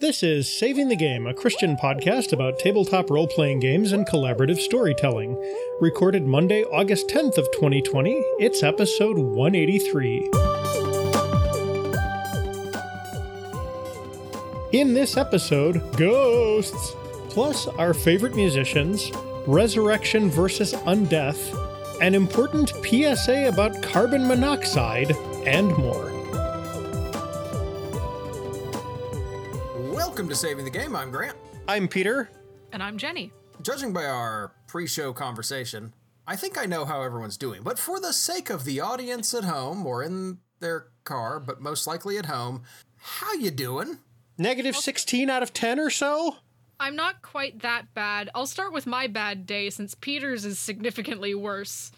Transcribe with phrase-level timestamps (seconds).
[0.00, 4.58] This is Saving the Game, a Christian podcast about tabletop role playing games and collaborative
[4.58, 5.36] storytelling.
[5.80, 8.12] Recorded Monday, August 10th of 2020.
[8.38, 10.30] It's episode 183.
[14.70, 16.92] In this episode, ghosts,
[17.28, 19.10] plus our favorite musicians,
[19.48, 21.52] resurrection versus undeath,
[22.00, 25.10] an important PSA about carbon monoxide,
[25.44, 26.07] and more.
[30.28, 30.94] Welcome to Saving the Game.
[30.94, 31.38] I'm Grant.
[31.66, 32.28] I'm Peter.
[32.72, 33.32] And I'm Jenny.
[33.62, 35.94] Judging by our pre show conversation,
[36.26, 37.62] I think I know how everyone's doing.
[37.62, 41.86] But for the sake of the audience at home or in their car, but most
[41.86, 42.64] likely at home,
[42.98, 44.00] how you doing?
[44.36, 46.36] Negative 16 out of 10 or so?
[46.78, 48.28] I'm not quite that bad.
[48.34, 51.90] I'll start with my bad day since Peter's is significantly worse.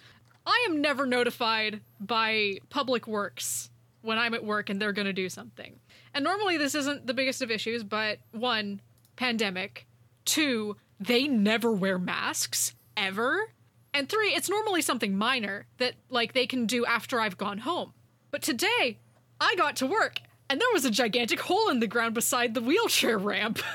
[0.47, 3.71] I am never notified by Public Works
[4.03, 5.81] when I'm at work and they're going to do something.
[6.15, 8.81] And normally this isn't the biggest of issues, but one,
[9.17, 9.87] pandemic.
[10.25, 13.53] Two, they never wear masks ever.
[13.95, 17.93] And three, it's normally something minor that like they can do after I've gone home.
[18.31, 18.99] But today,
[19.41, 20.21] I got to work
[20.51, 23.61] and there was a gigantic hole in the ground beside the wheelchair ramp.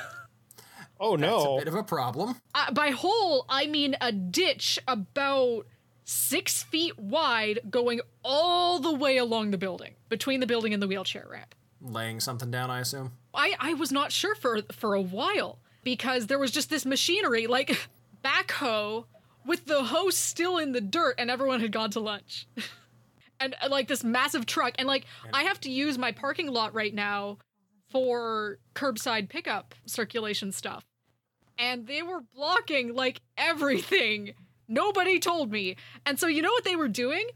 [0.97, 1.39] Oh no.
[1.39, 2.35] That's a bit of a problem.
[2.53, 5.65] uh, by hole, I mean a ditch about
[6.05, 10.88] six feet wide going all the way along the building, between the building and the
[10.88, 11.53] wheelchair ramp.
[11.86, 13.11] Laying something down, I assume.
[13.33, 17.47] I, I was not sure for for a while because there was just this machinery
[17.47, 17.88] like
[18.23, 19.05] backhoe
[19.45, 22.47] with the hose still in the dirt and everyone had gone to lunch.
[23.39, 26.73] and uh, like this massive truck and like I have to use my parking lot
[26.73, 27.38] right now
[27.91, 30.83] for curbside pickup circulation stuff.
[31.58, 34.33] And they were blocking like everything.
[34.67, 35.75] Nobody told me.
[36.06, 37.28] And so you know what they were doing?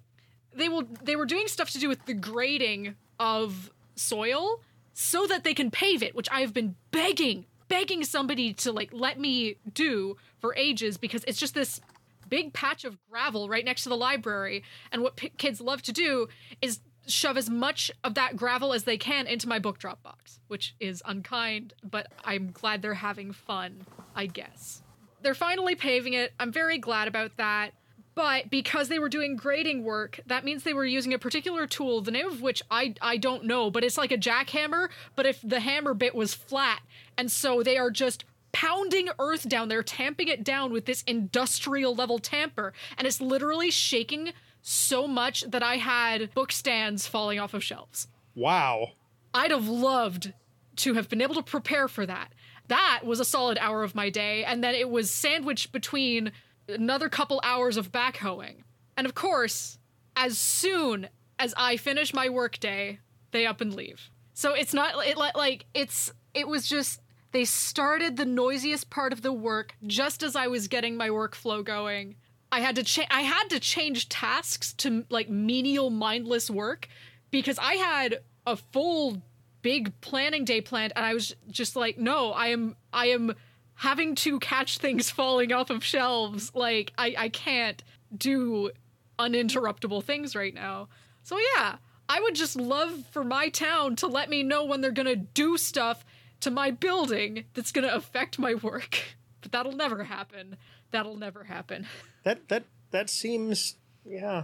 [0.53, 4.61] They will they were doing stuff to do with the grading of soil
[4.93, 8.89] so that they can pave it, which I have been begging, begging somebody to like
[8.91, 11.79] let me do for ages because it's just this
[12.27, 14.63] big patch of gravel right next to the library.
[14.91, 16.27] And what p- kids love to do
[16.61, 20.39] is shove as much of that gravel as they can into my book drop box,
[20.47, 24.83] which is unkind, but I'm glad they're having fun, I guess.
[25.21, 26.33] They're finally paving it.
[26.39, 27.73] I'm very glad about that.
[28.19, 32.01] But because they were doing grading work, that means they were using a particular tool,
[32.01, 35.39] the name of which I I don't know, but it's like a jackhammer, but if
[35.41, 36.81] the hammer bit was flat.
[37.17, 41.95] And so they are just pounding earth down there, tamping it down with this industrial
[41.95, 47.53] level tamper, and it's literally shaking so much that I had book stands falling off
[47.53, 48.09] of shelves.
[48.35, 48.89] Wow.
[49.33, 50.33] I'd have loved
[50.75, 52.33] to have been able to prepare for that.
[52.67, 56.33] That was a solid hour of my day, and then it was sandwiched between
[56.69, 58.63] another couple hours of backhoeing.
[58.97, 59.77] And of course,
[60.15, 62.99] as soon as I finish my workday,
[63.31, 64.09] they up and leave.
[64.33, 69.21] So it's not it like it's it was just they started the noisiest part of
[69.21, 72.15] the work just as I was getting my workflow going.
[72.51, 76.87] I had to cha- I had to change tasks to like menial mindless work
[77.31, 79.21] because I had a full
[79.61, 83.35] big planning day planned and I was just like no, I am I am
[83.79, 86.51] having to catch things falling off of shelves.
[86.53, 87.83] Like I I can't
[88.15, 88.71] do
[89.17, 90.87] uninterruptible things right now.
[91.23, 94.91] So yeah, I would just love for my town to let me know when they're
[94.91, 96.03] going to do stuff
[96.39, 98.99] to my building that's going to affect my work.
[99.41, 100.57] But that'll never happen.
[100.91, 101.87] That'll never happen.
[102.23, 104.43] That that that seems yeah.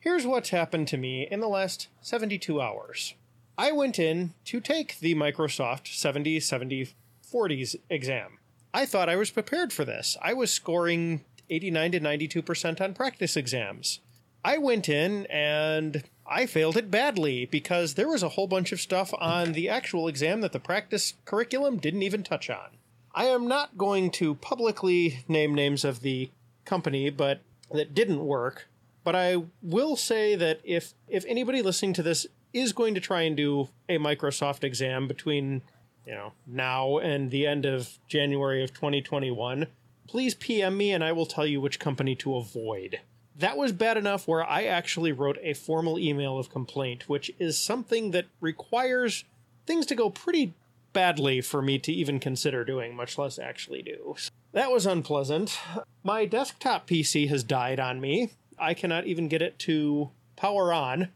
[0.00, 3.14] Here's what's happened to me in the last 72 hours.
[3.56, 6.94] I went in to take the Microsoft 70 70
[7.32, 8.38] 40s exam.
[8.74, 10.16] I thought I was prepared for this.
[10.20, 14.00] I was scoring 89 to 92% on practice exams.
[14.44, 18.80] I went in and I failed it badly because there was a whole bunch of
[18.80, 22.70] stuff on the actual exam that the practice curriculum didn't even touch on.
[23.14, 26.30] I am not going to publicly name names of the
[26.64, 28.68] company, but that didn't work.
[29.04, 33.22] But I will say that if if anybody listening to this is going to try
[33.22, 35.62] and do a Microsoft exam between
[36.06, 39.66] you know now and the end of January of 2021,
[40.06, 43.00] please PM me and I will tell you which company to avoid.
[43.36, 47.58] That was bad enough where I actually wrote a formal email of complaint, which is
[47.58, 49.24] something that requires
[49.66, 50.54] things to go pretty
[50.92, 54.14] badly for me to even consider doing, much less actually do.
[54.52, 55.58] That was unpleasant.
[56.04, 58.30] My desktop PC has died on me.
[58.56, 61.08] I cannot even get it to power on,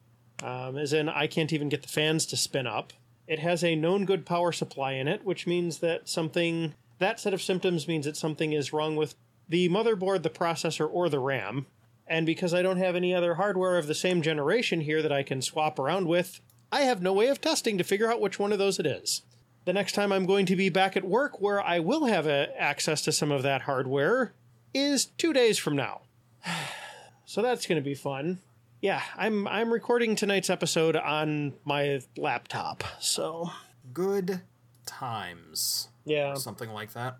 [0.42, 2.92] um, as in, I can't even get the fans to spin up.
[3.28, 7.34] It has a known good power supply in it, which means that something, that set
[7.34, 9.14] of symptoms means that something is wrong with
[9.46, 11.66] the motherboard, the processor, or the RAM.
[12.06, 15.22] And because I don't have any other hardware of the same generation here that I
[15.22, 16.40] can swap around with,
[16.72, 19.22] I have no way of testing to figure out which one of those it is.
[19.66, 22.48] the next time I'm going to be back at work where I will have a,
[22.58, 24.32] access to some of that hardware
[24.72, 26.00] is two days from now.
[27.26, 28.38] so that's going to be fun.
[28.80, 32.84] Yeah, I'm I'm recording tonight's episode on my laptop.
[33.00, 33.50] So
[33.92, 34.42] Good
[34.86, 35.88] times.
[36.04, 37.16] yeah, Something like that.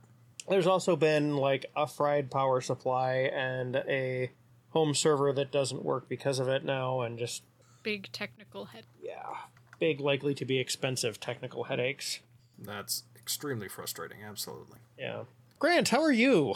[0.49, 4.31] there's also been like a fried power supply and a
[4.70, 7.43] home server that doesn't work because of it now, and just
[7.82, 8.84] Big technical head.
[9.02, 9.22] yeah,
[9.81, 12.20] big likely to be expensive technical headaches.
[12.58, 14.19] That's extremely frustrating.
[14.22, 14.78] Absolutely.
[14.99, 15.25] Yeah,
[15.58, 16.54] Grant, how are you?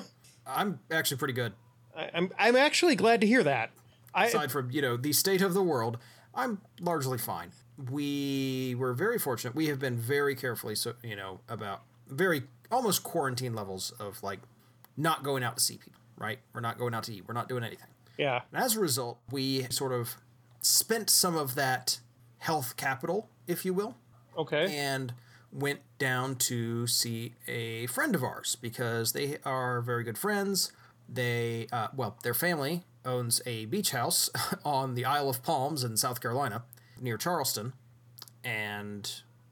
[0.46, 1.52] I'm actually pretty good.
[1.96, 3.70] I, I'm I'm actually glad to hear that.
[4.14, 5.98] I aside from you know the state of the world
[6.34, 7.52] i'm largely fine.
[7.90, 9.54] We were very fortunate.
[9.54, 14.40] We have been very carefully so you know about very almost quarantine levels of like
[14.96, 16.38] not going out to see people right?
[16.52, 17.24] We're not going out to eat.
[17.26, 17.88] We're not doing anything.
[18.18, 18.42] Yeah.
[18.52, 20.16] And as a result we sort of
[20.60, 21.98] spent some of that
[22.38, 23.96] health capital if you will
[24.36, 24.76] okay.
[24.76, 25.14] and
[25.52, 30.72] went down to see a friend of ours because they are very good friends.
[31.08, 34.30] They, uh, well, their family owns a beach house
[34.64, 36.64] on the Isle of Palms in South Carolina
[37.00, 37.72] near Charleston.
[38.44, 39.10] And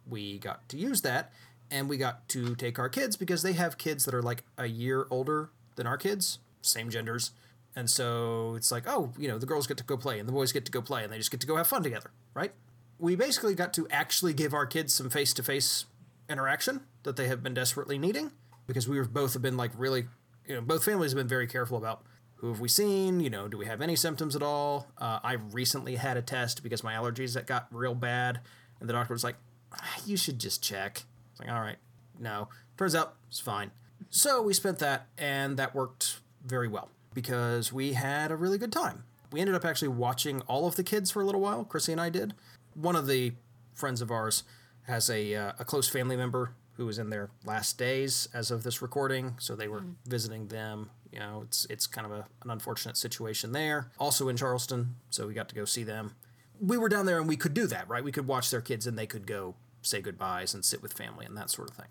[0.09, 1.33] we got to use that.
[1.71, 4.67] And we got to take our kids because they have kids that are like a
[4.67, 7.33] year older than our kids, same genders.
[7.77, 10.33] And so it's like, oh, you know, the girls get to go play and the
[10.33, 12.53] boys get to go play and they just get to go have fun together, right?
[12.99, 15.87] we basically got to actually give our kids some face to face
[16.29, 18.33] interaction that they have been desperately needing
[18.67, 20.07] because we have both have been like really,
[20.47, 22.03] you know, both families have been very careful about
[22.39, 24.87] who have we seen, you know, do we have any symptoms at all?
[24.97, 28.41] Uh, I recently had a test because my allergies that got real bad,
[28.81, 29.37] and the doctor was like,
[29.73, 31.03] "Ah, you should just check.
[31.05, 31.79] I was like, all right,
[32.19, 32.49] no.
[32.77, 33.73] Turns out it's fine.
[34.11, 38.73] So we spent that, and that worked very well because we had a really good
[38.73, 39.03] time.
[39.33, 41.65] We ended up actually watching all of the kids for a little while.
[41.65, 42.35] Chrissy and I did.
[42.75, 43.33] One of the
[43.75, 44.45] friends of ours
[44.83, 48.63] has a uh, a close family member who was in their last days as of
[48.63, 50.91] this recording, so they were visiting them.
[51.13, 53.91] You know, it's it's kind of a, an unfortunate situation there.
[53.99, 56.17] Also in Charleston, so we got to go see them.
[56.61, 58.03] We were down there and we could do that, right?
[58.03, 61.25] We could watch their kids and they could go say goodbyes and sit with family
[61.25, 61.87] and that sort of thing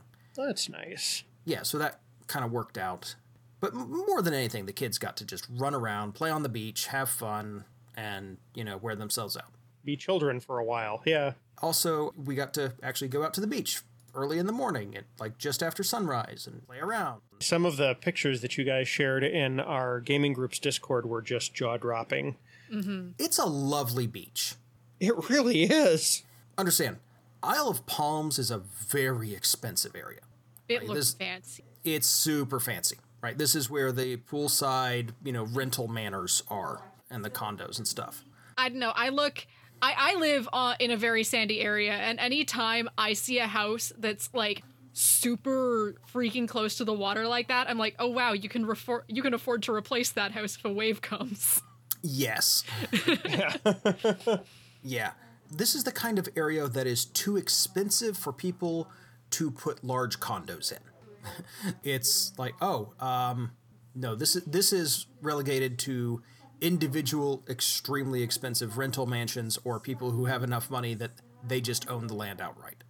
[0.45, 1.23] that's nice.
[1.45, 3.15] yeah, so that kind of worked out.
[3.59, 6.87] But more than anything, the kids got to just run around, play on the beach,
[6.87, 7.65] have fun,
[7.95, 9.51] and, you know, wear themselves out.
[9.83, 11.01] Be children for a while.
[11.05, 11.33] Yeah.
[11.61, 13.81] Also, we got to actually go out to the beach
[14.17, 17.21] early in the morning, and like just after sunrise, and play around.
[17.39, 21.53] Some of the pictures that you guys shared in our gaming group's Discord were just
[21.53, 22.35] jaw dropping.
[22.73, 23.11] Mm-hmm.
[23.19, 24.55] It's a lovely beach.
[24.99, 26.23] It really is.
[26.57, 26.97] Understand,
[27.43, 30.21] Isle of Palms is a very expensive area.
[30.67, 31.63] It Right, looks this- fancy.
[31.83, 33.37] It's super fancy, right?
[33.37, 38.25] This is where the poolside, you know, rental manors are and the condos and stuff.
[38.57, 38.91] I don't know.
[38.95, 39.45] I look.
[39.81, 43.93] I, I live uh, in a very sandy area, and anytime I see a house
[43.97, 44.63] that's like
[44.93, 49.03] super freaking close to the water like that, I'm like, oh wow, you can refor-
[49.07, 51.61] you can afford to replace that house if a wave comes.
[52.01, 52.63] Yes.
[54.83, 55.11] yeah.
[55.51, 58.89] This is the kind of area that is too expensive for people
[59.31, 61.73] to put large condos in.
[61.83, 63.51] it's like, oh, um,
[63.95, 66.21] no, this is this is relegated to
[66.61, 71.11] individual, extremely expensive rental mansions or people who have enough money that
[71.47, 72.83] they just own the land outright.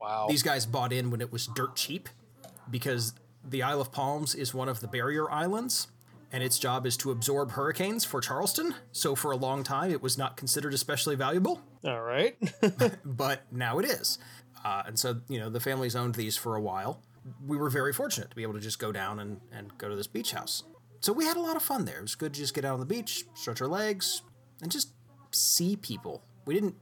[0.00, 0.26] Wow.
[0.28, 2.08] These guys bought in when it was dirt cheap
[2.70, 3.14] because
[3.44, 5.88] the Isle of Palms is one of the barrier islands
[6.32, 8.74] and its job is to absorb hurricanes for Charleston.
[8.90, 12.36] So for a long time, it was not considered especially valuable, All right.
[13.04, 14.18] but now it is.
[14.64, 17.02] Uh, and so, you know, the families owned these for a while.
[17.46, 19.94] We were very fortunate to be able to just go down and, and go to
[19.94, 20.64] this beach house.
[21.02, 21.98] So we had a lot of fun there.
[21.98, 24.22] It was good to just get out on the beach, stretch our legs,
[24.62, 24.92] and just
[25.32, 26.22] see people.
[26.46, 26.76] We didn't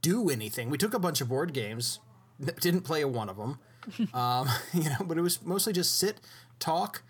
[0.00, 0.70] do anything.
[0.70, 2.00] We took a bunch of board games,
[2.60, 3.58] didn't play a one of them,
[4.14, 6.20] um, you know, but it was mostly just sit,
[6.58, 7.02] talk,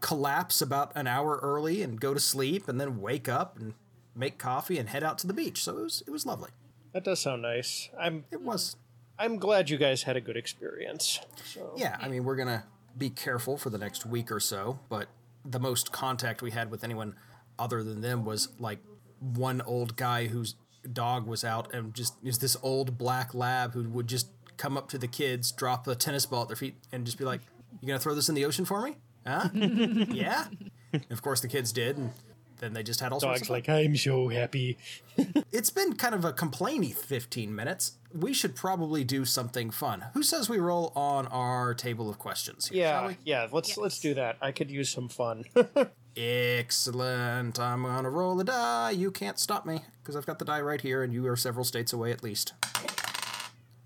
[0.00, 3.74] collapse about an hour early, and go to sleep, and then wake up and
[4.16, 5.62] make coffee and head out to the beach.
[5.62, 6.50] So it was it was lovely.
[6.92, 7.88] that does sound nice.
[7.96, 8.74] I'm It was
[9.16, 11.20] I'm glad you guys had a good experience.
[11.44, 12.64] So Yeah, I mean, we're going to
[12.98, 15.06] be careful for the next week or so, but
[15.44, 17.14] the most contact we had with anyone
[17.58, 18.78] other than them was like
[19.20, 20.54] one old guy whose
[20.92, 24.88] dog was out and just is this old black lab who would just come up
[24.90, 27.40] to the kids, drop a tennis ball at their feet, and just be like,
[27.80, 28.96] You to throw this in the ocean for me?
[29.26, 29.48] Huh?
[29.54, 30.46] yeah.
[30.92, 32.12] And of course, the kids did, and
[32.60, 34.78] then they just had all sorts of dog's like, I'm so happy.
[35.52, 37.92] It's been kind of a complainy 15 minutes.
[38.18, 40.04] We should probably do something fun.
[40.14, 42.68] Who says we roll on our table of questions?
[42.68, 43.16] Here, shall Yeah, we?
[43.24, 43.48] yeah.
[43.52, 44.36] Let's let's do that.
[44.40, 45.44] I could use some fun.
[46.16, 47.58] Excellent.
[47.58, 48.90] I'm gonna roll a die.
[48.92, 51.64] You can't stop me because I've got the die right here, and you are several
[51.64, 52.52] states away at least.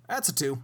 [0.08, 0.62] That's a two.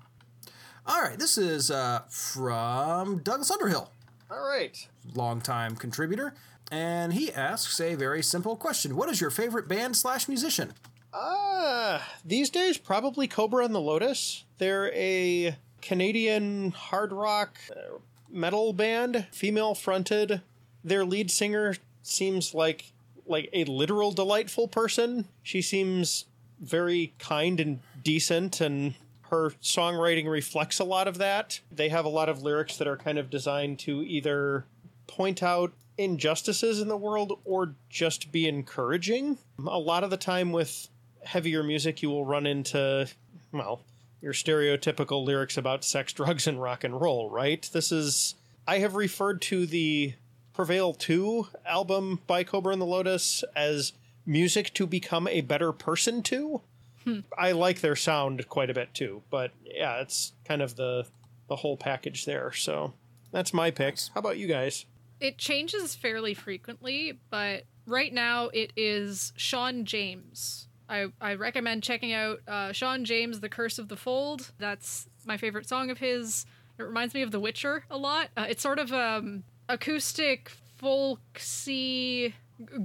[0.87, 3.91] All right, this is uh, from Douglas Underhill,
[4.31, 4.89] All right.
[5.15, 6.35] longtime contributor,
[6.71, 10.73] and he asks a very simple question: What is your favorite band slash musician?
[11.13, 14.45] Ah, these days probably Kobra and the Lotus.
[14.59, 17.99] They're a Canadian hard rock uh,
[18.31, 20.43] metal band, female fronted.
[20.85, 22.93] Their lead singer seems like
[23.27, 25.27] like a literal delightful person.
[25.43, 26.27] She seems
[26.61, 28.95] very kind and decent and
[29.31, 31.61] her songwriting reflects a lot of that.
[31.71, 34.65] They have a lot of lyrics that are kind of designed to either
[35.07, 39.39] point out injustices in the world or just be encouraging.
[39.59, 40.89] A lot of the time with
[41.25, 43.07] heavier music, you will run into,
[43.53, 43.83] well,
[44.21, 47.69] your stereotypical lyrics about sex, drugs, and rock and roll, right?
[47.73, 48.35] This is.
[48.67, 50.15] I have referred to the
[50.53, 53.93] Prevail 2 album by Kobra and the Lotus as
[54.27, 56.61] music to become a better person to.
[57.05, 57.21] Hmm.
[57.37, 61.07] I like their sound quite a bit too, but yeah, it's kind of the
[61.49, 62.53] the whole package there.
[62.53, 62.93] So
[63.33, 64.09] that's my picks.
[64.15, 64.85] How about you guys?
[65.21, 70.67] It changes fairly frequently, but right now it is Shawn James.
[70.89, 74.51] I, I recommend checking out uh, Shawn James, The Curse of the Fold.
[74.59, 76.47] That's my favorite song of his.
[76.79, 78.29] It reminds me of The Witcher a lot.
[78.37, 82.35] Uh, it's sort of um, acoustic, folksy,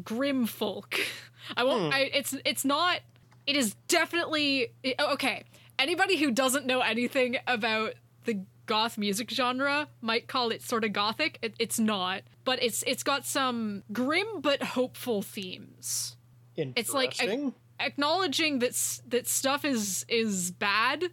[0.03, 0.99] grim folk.
[1.57, 1.93] I won't.
[1.93, 2.99] I, it's it's not.
[3.47, 5.43] It is definitely okay.
[5.77, 7.93] Anybody who doesn't know anything about
[8.25, 11.39] the goth music genre might call it sort of gothic.
[11.41, 16.17] It, it's not, but it's it's got some grim but hopeful themes.
[16.55, 16.73] Interesting.
[16.81, 17.47] It's like Interesting.
[17.47, 17.55] ac-
[17.87, 21.05] acknowledging that s- that stuff is is bad,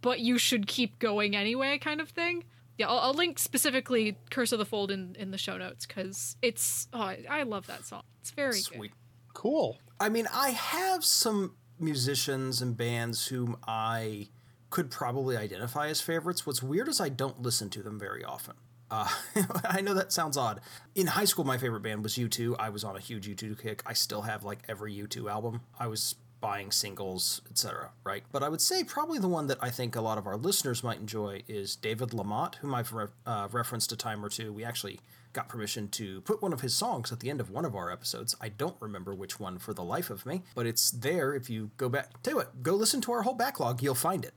[0.00, 2.44] but you should keep going anyway, kind of thing.
[2.78, 6.36] Yeah, I'll, I'll link specifically "Curse of the Fold" in in the show notes because
[6.42, 8.02] it's oh, I, I love that song.
[8.20, 8.92] It's very Sweet.
[9.34, 9.78] cool.
[9.98, 14.28] I mean, I have some musicians and bands whom I
[14.70, 16.46] could probably identify as favorites.
[16.46, 18.54] What's weird is I don't listen to them very often.
[18.90, 19.08] Uh,
[19.64, 20.60] I know that sounds odd.
[20.94, 22.56] In high school, my favorite band was U2.
[22.58, 23.82] I was on a huge U2 kick.
[23.86, 25.62] I still have like every U2 album.
[25.78, 27.90] I was buying singles, etc.
[28.04, 30.36] Right, but I would say probably the one that I think a lot of our
[30.36, 34.52] listeners might enjoy is David LaMotte, whom I've re- uh, referenced a time or two.
[34.52, 35.00] We actually
[35.32, 37.90] got permission to put one of his songs at the end of one of our
[37.90, 38.34] episodes.
[38.40, 41.70] I don't remember which one for the life of me, but it's there if you
[41.76, 42.22] go back.
[42.22, 44.32] Tell you what, go listen to our whole backlog, you'll find it.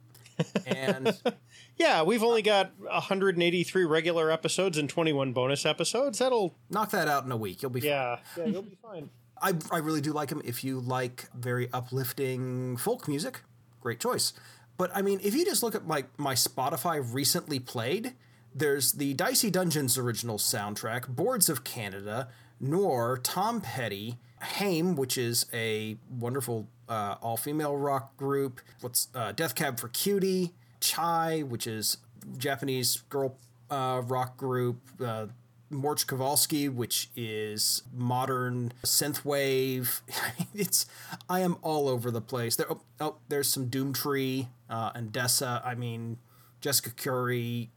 [0.66, 1.18] And
[1.80, 6.20] Yeah, we've only got 183 regular episodes and 21 bonus episodes.
[6.20, 7.62] That'll knock that out in a week.
[7.62, 7.90] You'll be fine.
[7.90, 9.10] yeah, yeah, you'll be fine.
[9.42, 10.42] I, I really do like him.
[10.44, 13.42] If you like very uplifting folk music,
[13.80, 14.34] great choice.
[14.78, 18.14] But I mean, if you just look at like my Spotify recently played,
[18.54, 22.28] there's the Dicey Dungeons original soundtrack, Boards of Canada,
[22.60, 28.60] Nor, Tom Petty, Haim, which is a wonderful uh, all female rock group.
[28.82, 31.98] What's uh, Death Cab for Cutie, Chai, which is
[32.38, 33.38] Japanese girl
[33.70, 34.82] uh, rock group.
[35.00, 35.28] Uh,
[35.72, 40.02] Morch Kowalski, which is modern synthwave.
[40.56, 40.88] it's
[41.30, 42.56] I am all over the place.
[42.56, 45.66] There, oh, oh there's some Doomtree uh, and Dessa.
[45.66, 46.18] I mean,
[46.62, 47.70] Jessica Curry.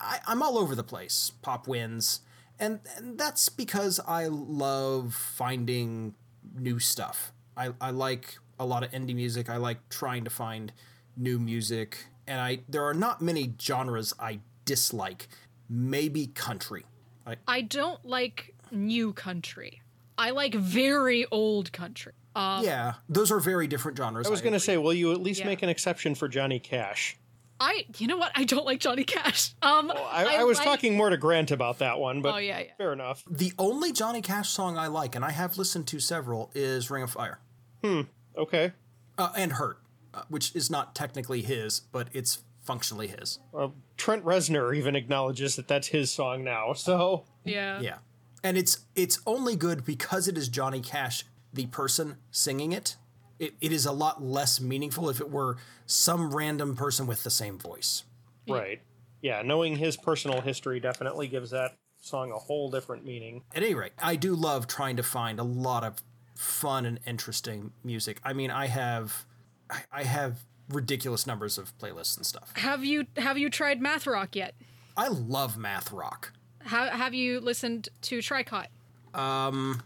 [0.00, 1.32] I, I'm all over the place.
[1.42, 2.20] Pop wins,
[2.58, 6.14] and, and that's because I love finding
[6.56, 7.32] new stuff.
[7.56, 9.48] I, I like a lot of indie music.
[9.48, 10.72] I like trying to find
[11.16, 15.28] new music, and I there are not many genres I dislike.
[15.68, 16.84] Maybe country.
[17.26, 19.82] I, I don't like new country.
[20.16, 22.12] I like very old country.
[22.34, 24.26] Um, yeah, those are very different genres.
[24.26, 25.46] I was going to say, will you at least Yeah.
[25.46, 27.16] make an exception for Johnny Cash?
[27.60, 28.30] I you know what?
[28.36, 29.52] I don't like Johnny Cash.
[29.62, 32.60] Um, I, I, was like- talking more to Grant about that one, but Oh yeah,
[32.60, 32.72] yeah.
[32.78, 33.24] fair enough.
[33.28, 37.02] the only Johnny Cash song I like, and I have listened to several, is "Ring
[37.02, 37.40] of Fire"
[38.38, 38.72] Okay.
[39.18, 39.78] uh, and "Hurt,"
[40.14, 43.38] uh, which is not technically his, but it's functionally his.
[43.52, 46.74] Well, Trent Reznor even acknowledges that that's his song now.
[46.74, 47.80] So Yeah.
[47.80, 47.98] Yeah,
[48.44, 52.96] and it's it's only good because it is Johnny Cash, the person singing it.
[53.38, 57.30] It, it is a lot less meaningful if it were some random person with the
[57.30, 58.04] same voice.
[58.48, 58.80] right,
[59.22, 63.42] yeah, knowing his personal history definitely gives that song a whole different meaning.
[63.54, 65.96] At any rate, I do love trying to find a lot of
[66.38, 68.20] fun and interesting music.
[68.24, 69.26] I mean, I have
[69.92, 70.38] I- have
[70.70, 72.52] ridiculous numbers of playlists and stuff.
[72.56, 74.54] Have you have you tried math rock yet?
[74.96, 76.32] I love math rock.
[76.60, 78.66] How, have you listened to Tricot?
[79.14, 79.82] Um,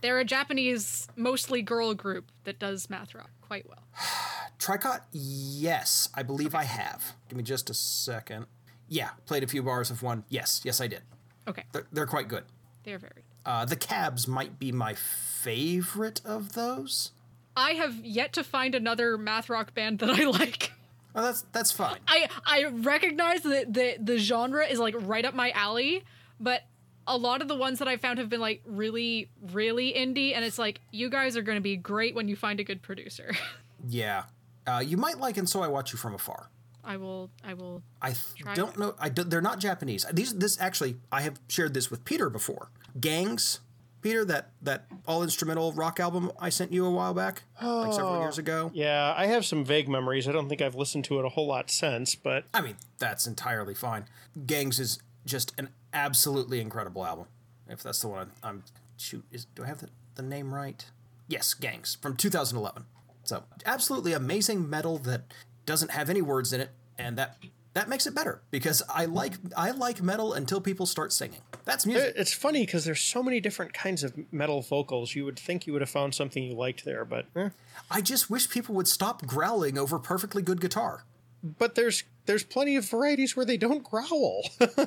[0.00, 3.82] they're a Japanese, mostly girl group that does math rock quite well.
[4.58, 7.14] Tricot, yes, I believe I have.
[7.28, 8.46] Give me just a second.
[8.88, 10.24] Yeah, played a few bars of one.
[10.28, 11.02] Yes, yes, I did.
[11.48, 12.44] Okay, They're, they're quite good.
[12.84, 13.24] they're very.
[13.46, 17.12] Uh, the Cabs might be my favorite of those.
[17.56, 20.72] I have yet to find another math rock band that I like.
[21.14, 21.96] Oh, that's that's fine.
[22.06, 26.04] I I recognize that the the genre is like right up my alley,
[26.38, 26.62] but
[27.06, 30.44] a lot of the ones that I found have been like really really indie, and
[30.44, 33.32] it's like you guys are going to be great when you find a good producer.
[33.88, 34.24] Yeah,
[34.66, 36.48] uh, you might like and so I watch you from afar.
[36.82, 38.96] I will I will I th- don't know.
[38.98, 40.04] I do, they're not Japanese.
[40.12, 42.70] These this actually I have shared this with Peter before.
[43.00, 43.60] Gangs,
[44.02, 48.20] Peter, that that all instrumental rock album I sent you a while back, like several
[48.20, 48.70] years ago.
[48.70, 50.28] Oh, yeah, I have some vague memories.
[50.28, 53.26] I don't think I've listened to it a whole lot since, but I mean, that's
[53.26, 54.04] entirely fine.
[54.46, 57.26] Gangs is just an absolutely incredible album.
[57.68, 58.62] If that's the one I'm, I'm
[58.96, 60.84] shoot is do I have the, the name right?
[61.28, 62.84] Yes, Gangs from 2011.
[63.24, 65.22] So, absolutely amazing metal that
[65.64, 67.36] doesn't have any words in it and that
[67.76, 71.42] that makes it better because I like I like metal until people start singing.
[71.66, 72.14] That's music.
[72.16, 75.14] it's funny because there's so many different kinds of metal vocals.
[75.14, 77.50] You would think you would have found something you liked there, but eh.
[77.90, 81.04] I just wish people would stop growling over perfectly good guitar.
[81.42, 84.42] but there's there's plenty of varieties where they don't growl.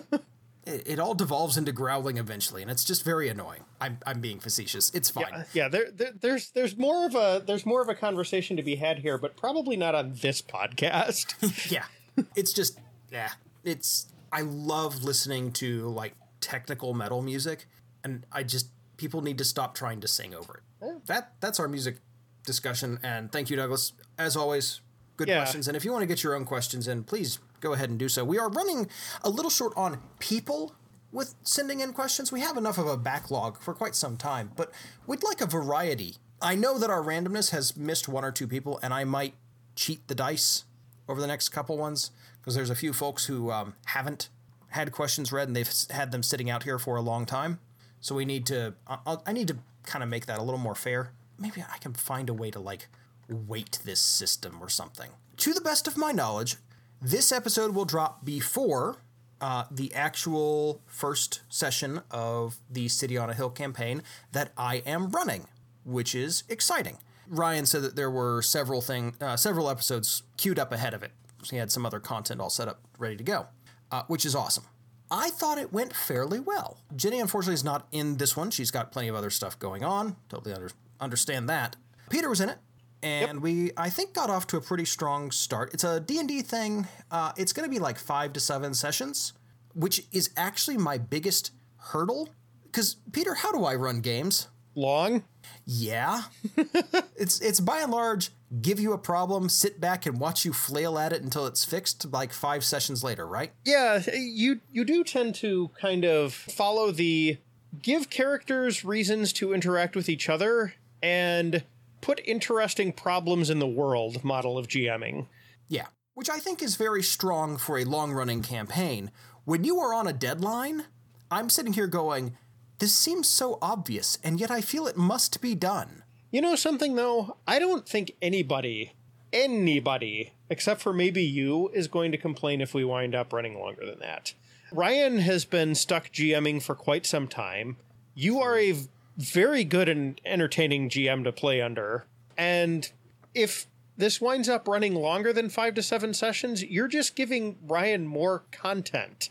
[0.65, 3.63] It, it all devolves into growling eventually, and it's just very annoying.
[3.79, 4.91] I'm, I'm being facetious.
[4.93, 5.45] It's fine.
[5.53, 8.75] yeah, there, there there's there's more of a there's more of a conversation to be
[8.75, 11.71] had here, but probably not on this podcast.
[11.71, 11.85] yeah
[12.35, 12.79] it's just
[13.11, 13.29] yeah.
[13.63, 17.65] It's i love listening to like technical metal music
[18.03, 21.05] and i just people need to stop trying to sing over it.
[21.07, 21.97] That that's our music
[22.45, 23.93] discussion and thank you douglas.
[24.17, 24.81] As always
[25.17, 25.37] good Yeah.
[25.39, 27.99] questions and if you want to get your own questions in please go ahead and
[27.99, 28.23] do so.
[28.23, 28.87] We are running
[29.23, 30.73] a little short on people
[31.11, 32.31] with sending in questions.
[32.31, 34.71] We have enough of a backlog for quite some time but
[35.07, 36.15] we'd like a variety.
[36.41, 39.33] I know that our randomness has missed one or two people and i might
[39.75, 40.63] cheat the dice
[41.09, 44.29] over the next couple ones because there's a few folks who um, haven't
[44.69, 47.59] had questions read and they've had them sitting out here for a long time.
[47.99, 50.75] So we need to, I'll, I need to kind of make that a little more
[50.75, 51.11] fair.
[51.37, 52.87] Maybe I can find a way to like
[53.27, 55.09] weight this system or something.
[55.37, 56.57] To the best of my knowledge,
[57.01, 58.97] this episode will drop before
[59.41, 65.09] uh, the actual first session of the City on a Hill campaign that I am
[65.09, 65.47] running,
[65.83, 66.97] which is exciting.
[67.29, 71.11] Ryan said that there were several thing, uh, several episodes queued up ahead of it.
[71.43, 73.47] So he had some other content all set up, ready to go,
[73.91, 74.65] uh, which is awesome.
[75.11, 76.77] I thought it went fairly well.
[76.95, 78.51] Jenny, unfortunately, is not in this one.
[78.51, 80.17] She's got plenty of other stuff going on.
[80.27, 81.75] Totally under, understand that.
[82.09, 82.57] Peter was in it,
[83.01, 85.73] and we, I think, got off to a pretty strong start.
[85.73, 86.87] It's a D&D thing.
[87.09, 89.33] Uh, it's going to be like five to seven sessions,
[89.73, 92.29] which is actually my biggest hurdle.
[92.63, 94.47] Because, Peter, how do I run games?
[94.75, 95.23] Long.
[95.71, 96.23] Yeah.
[97.15, 100.97] it's it's by and large give you a problem, sit back and watch you flail
[100.97, 103.51] at it until it's fixed like 5 sessions later, right?
[103.63, 107.37] Yeah, you you do tend to kind of follow the
[107.83, 111.63] give characters reasons to interact with each other and
[112.01, 115.27] put interesting problems in the world model of GMing.
[115.67, 115.85] Yeah.
[116.15, 119.11] Which I think is very strong for a long-running campaign.
[119.45, 120.85] When you are on a deadline,
[121.29, 122.37] I'm sitting here going,
[122.79, 126.03] this seems so obvious and yet I feel it must be done.
[126.31, 127.37] You know something though?
[127.47, 128.93] I don't think anybody,
[129.31, 133.85] anybody, except for maybe you, is going to complain if we wind up running longer
[133.85, 134.33] than that.
[134.71, 137.77] Ryan has been stuck GMing for quite some time.
[138.13, 138.75] You are a
[139.17, 142.05] very good and entertaining GM to play under.
[142.37, 142.89] And
[143.33, 148.07] if this winds up running longer than five to seven sessions, you're just giving Ryan
[148.07, 149.29] more content.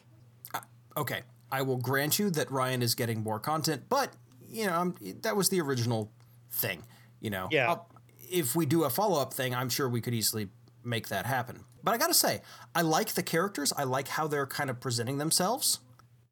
[0.52, 0.60] Uh,
[0.96, 4.12] okay, I will grant you that Ryan is getting more content, but
[4.48, 6.12] you know um, that was the original
[6.50, 6.82] thing.
[7.20, 7.68] You know, Yeah.
[7.70, 7.88] I'll-
[8.30, 10.50] if we do a follow up thing, I'm sure we could easily
[10.84, 11.64] make that happen.
[11.82, 12.42] But I gotta say,
[12.74, 13.72] I like the characters.
[13.76, 15.78] I like how they're kind of presenting themselves.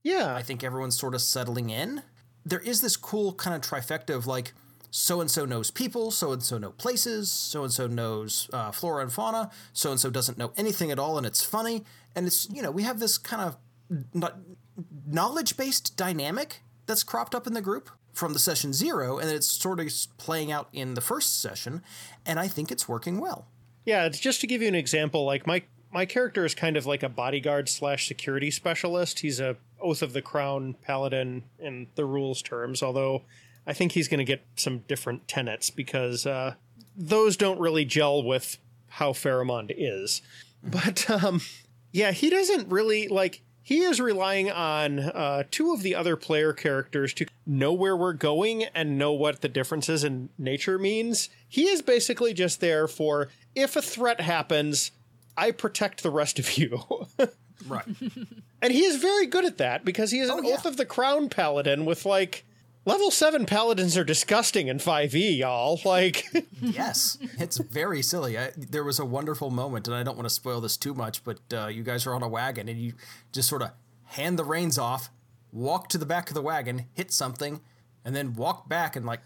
[0.02, 0.35] Yeah.
[0.35, 2.02] I think everyone's sort of settling in.
[2.44, 4.52] There is this cool kind of trifecta of like,
[4.90, 8.70] so and so knows people, so and so know places, so and so knows uh,
[8.72, 11.85] flora and fauna, so and so doesn't know anything at all, and it's funny.
[12.14, 13.57] And it's, you know, we have this kind of
[15.06, 19.46] knowledge based dynamic that's cropped up in the group from the session zero, and it's
[19.46, 21.82] sort of playing out in the first session,
[22.24, 23.46] and I think it's working well.
[23.84, 25.62] Yeah, just to give you an example, like my
[25.92, 29.20] my character is kind of like a bodyguard slash security specialist.
[29.20, 33.22] He's a oath of the crown paladin in the rules terms, although
[33.66, 36.54] I think he's going to get some different tenets because uh,
[36.96, 38.58] those don't really gel with
[38.88, 40.22] how Pharamond is.
[40.62, 41.42] But um,
[41.92, 43.42] yeah, he doesn't really like.
[43.66, 48.12] He is relying on uh, two of the other player characters to know where we're
[48.12, 51.31] going and know what the differences in nature means.
[51.48, 53.26] He is basically just there for
[53.57, 54.92] if a threat happens,
[55.37, 56.81] I protect the rest of you.
[57.66, 57.87] Right.
[58.62, 60.55] and he is very good at that because he is an Oh, yeah.
[60.55, 62.44] Oath of the Crown paladin with like
[62.87, 65.81] Level 7 paladins are disgusting in 5e, y'all.
[65.85, 66.25] Like,
[66.62, 68.38] yes, it's very silly.
[68.38, 71.25] I, there was a wonderful moment, and I don't want to spoil this too much,
[71.25, 72.92] but uh, you guys are on a wagon and you
[73.33, 73.72] just sort of
[74.05, 75.11] hand the reins off,
[75.53, 77.61] walk to the back of the wagon, hit something,
[78.05, 79.20] and then walk back and, like,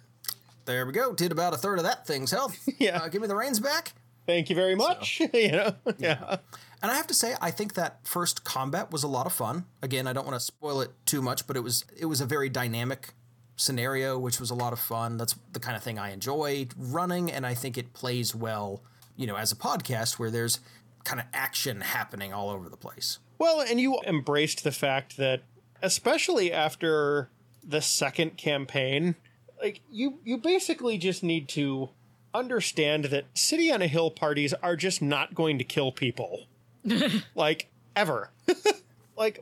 [0.64, 1.12] there we go.
[1.12, 2.66] Did about a third of that thing's health.
[2.78, 2.96] Yeah.
[3.02, 3.92] Uh, give me the reins back.
[4.26, 5.20] thank you very much.
[5.34, 5.74] you know?
[5.98, 6.38] Yeah.
[6.80, 9.66] And I have to say, I think that first combat was a lot of fun.
[9.82, 12.26] Again, I don't want to spoil it too much, but it was it was a
[12.26, 13.12] very dynamic
[13.60, 15.16] scenario, which was a lot of fun.
[15.16, 18.82] That's the kind of thing I enjoy running, and I think it plays well,
[19.16, 20.60] you know, as a podcast where there's
[21.04, 23.18] kind of action happening all over the place.
[23.38, 25.42] Well, and you embraced the fact that,
[25.82, 27.30] especially after
[27.62, 29.16] the second campaign,
[29.62, 31.90] like you, you basically just need to
[32.32, 36.46] understand that city on a hill parties are just not going to kill people,
[37.34, 38.30] like ever.
[39.16, 39.40] like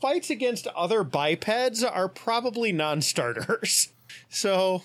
[0.00, 3.88] fights against other bipeds are probably non-starters.
[4.28, 4.82] So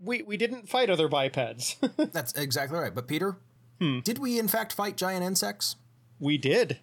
[0.00, 1.76] we we didn't fight other bipeds.
[1.96, 2.94] That's exactly right.
[2.94, 3.36] But Peter,
[3.80, 4.00] hmm.
[4.00, 5.76] did we in fact fight giant insects?
[6.22, 6.78] we did.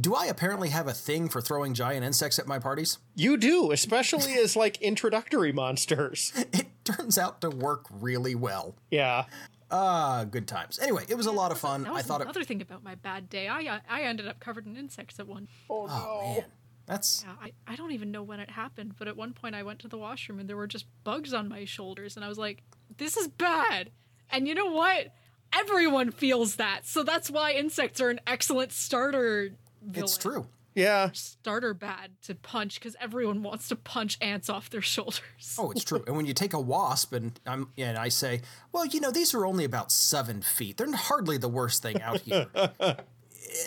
[0.00, 2.98] Do I apparently have a thing for throwing giant insects at my parties?
[3.14, 6.32] You do, especially as like introductory monsters.
[6.86, 8.76] It turns out to work really well.
[8.92, 9.24] Yeah.
[9.70, 10.78] Ah, good times.
[10.78, 11.82] Anyway, it was a lot of fun.
[11.82, 12.24] That I was thought it.
[12.24, 13.48] another thing about my bad day.
[13.48, 15.48] I uh, I ended up covered in insects at one.
[15.68, 16.44] Oh, Oh man,
[16.86, 19.62] that's Yeah, I, I don't even know when it happened, but at one point I
[19.62, 22.38] went to the washroom and there were just bugs on my shoulders, and I was
[22.38, 22.62] like,
[22.96, 23.90] "This is bad."
[24.30, 25.12] And you know what?
[25.52, 29.50] Everyone feels that, so that's why insects are an excellent starter.
[29.82, 30.04] Villain.
[30.04, 30.46] it's true.
[30.76, 31.10] Yeah.
[31.14, 35.22] Starter bad to punch because everyone wants to punch ants off their shoulders.
[35.58, 36.04] Oh, it's true.
[36.06, 39.32] and when you take a wasp and I'm and I say, well, you know, these
[39.34, 40.76] are only about seven feet.
[40.76, 42.46] They're hardly the worst thing out here.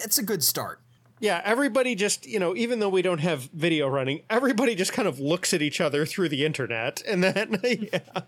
[0.03, 0.81] it's a good start.
[1.19, 5.07] Yeah, everybody just, you know, even though we don't have video running, everybody just kind
[5.07, 8.21] of looks at each other through the internet and then yeah,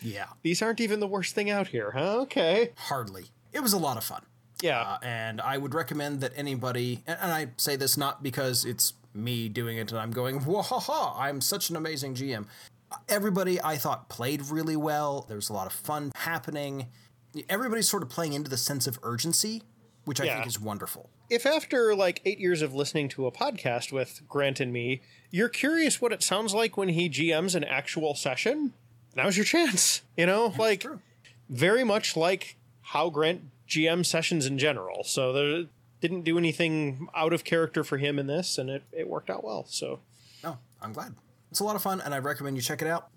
[0.00, 2.20] Yeah, these aren't even the worst thing out here, huh?
[2.22, 2.70] Okay.
[2.76, 3.26] hardly.
[3.52, 4.22] It was a lot of fun.
[4.62, 4.80] Yeah.
[4.80, 8.94] Uh, and I would recommend that anybody, and, and I say this not because it's
[9.14, 12.46] me doing it and I'm going, whoa, ha, ha, I'm such an amazing GM.
[13.08, 15.24] Everybody I thought played really well.
[15.28, 16.86] There was a lot of fun happening.
[17.48, 19.62] Everybody's sort of playing into the sense of urgency,
[20.04, 20.34] which I Yeah.
[20.36, 21.08] think is wonderful.
[21.30, 25.48] if after like 8 years of listening to a podcast with Grant and me, you're
[25.48, 28.74] curious what it sounds like when he GMs an actual session,
[29.16, 30.02] now's your chance.
[30.14, 30.84] You know, like
[31.48, 35.04] very much like how Grant GM sessions in general.
[35.04, 35.64] So there
[36.00, 39.42] didn't do anything out of character for him in this and it, it worked out
[39.44, 39.64] well.
[39.68, 40.00] So
[40.44, 41.14] Oh, I'm glad.
[41.50, 43.08] It's a lot of fun, and I recommend you check it out.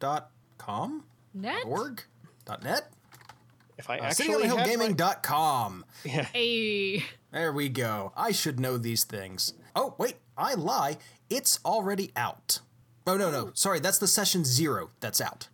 [0.00, 1.04] CityOnAHillGaming.com?
[1.34, 1.64] Net?
[1.66, 2.02] Org?
[2.44, 2.92] Dot net?
[3.78, 5.84] if I Uh, actually had my- CityOnAHillGaming.com.
[6.34, 8.12] A There we go.
[8.16, 9.54] I should know these things.
[9.74, 10.98] Oh, wait, I lie.
[11.30, 12.60] It's already out.
[13.06, 13.50] Oh, no, no.
[13.54, 15.48] Sorry, that's the session zero that's out.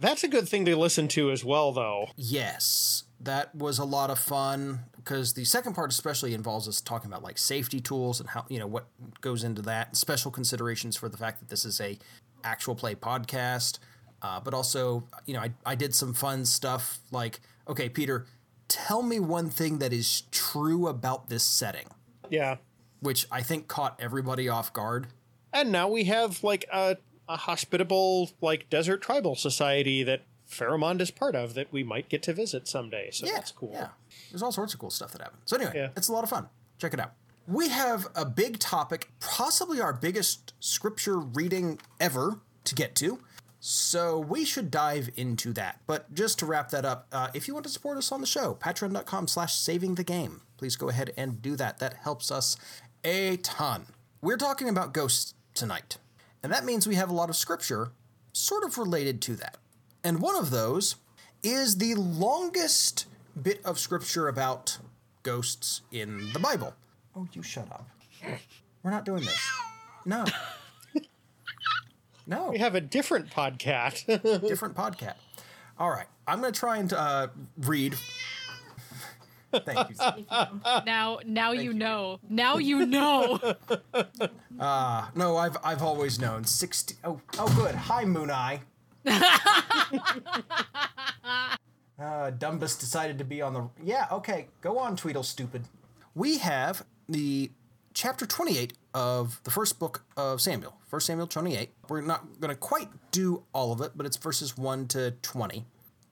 [0.00, 2.10] That's a good thing to listen to as well, though.
[2.16, 7.10] Yes, that was a lot of fun because the second part especially involves us talking
[7.10, 8.86] about like safety tools and how you know what
[9.20, 11.98] goes into that, special considerations for the fact that this is a
[12.44, 13.78] actual play podcast,
[14.22, 18.26] uh, but also you know I I did some fun stuff like okay Peter,
[18.68, 21.86] tell me one thing that is true about this setting,
[22.30, 22.56] Yeah.
[23.00, 25.08] which I think caught everybody off guard.
[25.52, 26.98] And now we have like a,
[27.28, 32.22] a hospitable like desert tribal society that Pharamond is part of that we might get
[32.24, 33.10] to visit someday.
[33.10, 33.70] So yeah, that's cool.
[33.74, 33.88] Yeah.
[34.30, 35.42] There's all sorts of cool stuff that happens.
[35.44, 35.88] So anyway, Yeah.
[35.96, 36.48] it's a lot of fun.
[36.78, 37.12] Check it out.
[37.46, 43.20] We have a big topic, possibly our biggest scripture reading ever to get to.
[43.60, 45.80] So we should dive into that.
[45.86, 48.26] But just to wrap that up, uh, if you want to support us on the
[48.26, 50.42] show, patreon.com slash saving the game.
[50.56, 51.78] Please go ahead and do that.
[51.78, 52.56] That helps us
[53.04, 53.86] a ton.
[54.22, 55.98] We're talking about ghosts tonight.
[56.42, 57.90] And that means we have a lot of scripture
[58.32, 59.56] sort of related to that.
[60.04, 60.96] And one of those
[61.42, 63.06] is the longest
[63.40, 64.78] bit of scripture about
[65.22, 66.74] ghosts in the Bible.
[67.16, 67.88] Oh, you shut up.
[68.82, 69.50] We're not doing this.
[70.04, 70.24] No.
[72.26, 74.04] No, We have a different podcast.
[74.46, 75.14] different podcast.
[75.78, 77.96] All right, I'm going to try and uh, read.
[79.52, 79.96] Thank you.
[80.86, 82.20] now now you know.
[82.28, 83.38] Now you know.
[85.14, 86.44] No, I've I've always known.
[86.44, 86.96] Sixty.
[87.04, 87.74] Oh, oh, good.
[87.74, 88.60] Hi, Moon Eye.
[89.06, 89.20] uh,
[91.98, 93.68] Dumbus decided to be on the.
[93.82, 94.48] Yeah, okay.
[94.60, 95.62] Go on, Tweedle, stupid.
[96.14, 97.50] We have the
[97.94, 101.70] chapter 28 of the first book of Samuel, 1 Samuel 28.
[101.88, 105.64] We're not going to quite do all of it, but it's verses 1 to 20.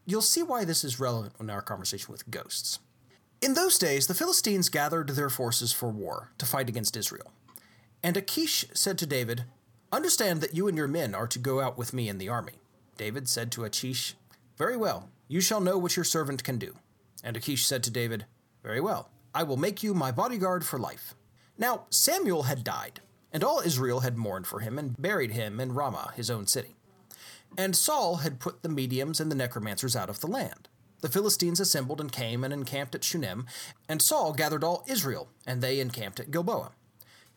[0.05, 2.79] You'll see why this is relevant in our conversation with ghosts.
[3.43, 7.33] In those days, the Philistines gathered their forces for war to fight against Israel.
[8.03, 9.45] And Achish said to David,
[9.93, 12.55] Understand that you and your men are to go out with me in the army.
[12.97, 14.15] David said to Achish,
[14.57, 16.77] Very well, you shall know what your servant can do.
[17.23, 18.25] And Achish said to David,
[18.63, 21.15] Very well, I will make you my bodyguard for life.
[21.59, 23.01] Now Samuel had died,
[23.33, 26.77] and all Israel had mourned for him and buried him in Ramah, his own city.
[27.57, 30.69] And Saul had put the mediums and the necromancers out of the land.
[31.07, 33.47] The Philistines assembled and came and encamped at Shunem,
[33.89, 36.73] and Saul gathered all Israel, and they encamped at Gilboa.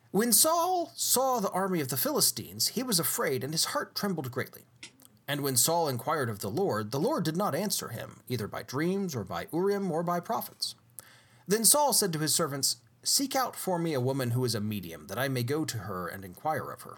[0.09, 4.31] When Saul saw the army of the Philistines, he was afraid, and his heart trembled
[4.31, 4.63] greatly.
[5.27, 8.63] And when Saul inquired of the Lord, the Lord did not answer him, either by
[8.63, 10.73] dreams, or by Urim, or by prophets.
[11.47, 14.59] Then Saul said to his servants, Seek out for me a woman who is a
[14.59, 16.97] medium, that I may go to her and inquire of her.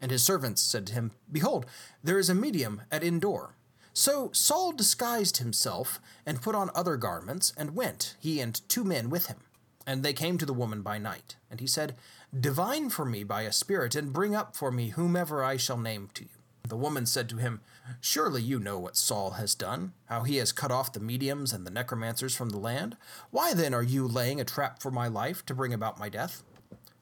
[0.00, 1.66] And his servants said to him, Behold,
[2.00, 3.56] there is a medium at Endor.
[3.94, 9.10] So Saul disguised himself, and put on other garments, and went, he and two men
[9.10, 9.38] with him.
[9.86, 11.36] And they came to the woman by night.
[11.50, 11.96] And he said,
[12.38, 16.08] Divine for me by a spirit, and bring up for me whomever I shall name
[16.14, 16.30] to you.
[16.66, 17.60] The woman said to him,
[18.00, 21.66] Surely you know what Saul has done, how he has cut off the mediums and
[21.66, 22.96] the necromancers from the land.
[23.30, 26.42] Why then are you laying a trap for my life to bring about my death?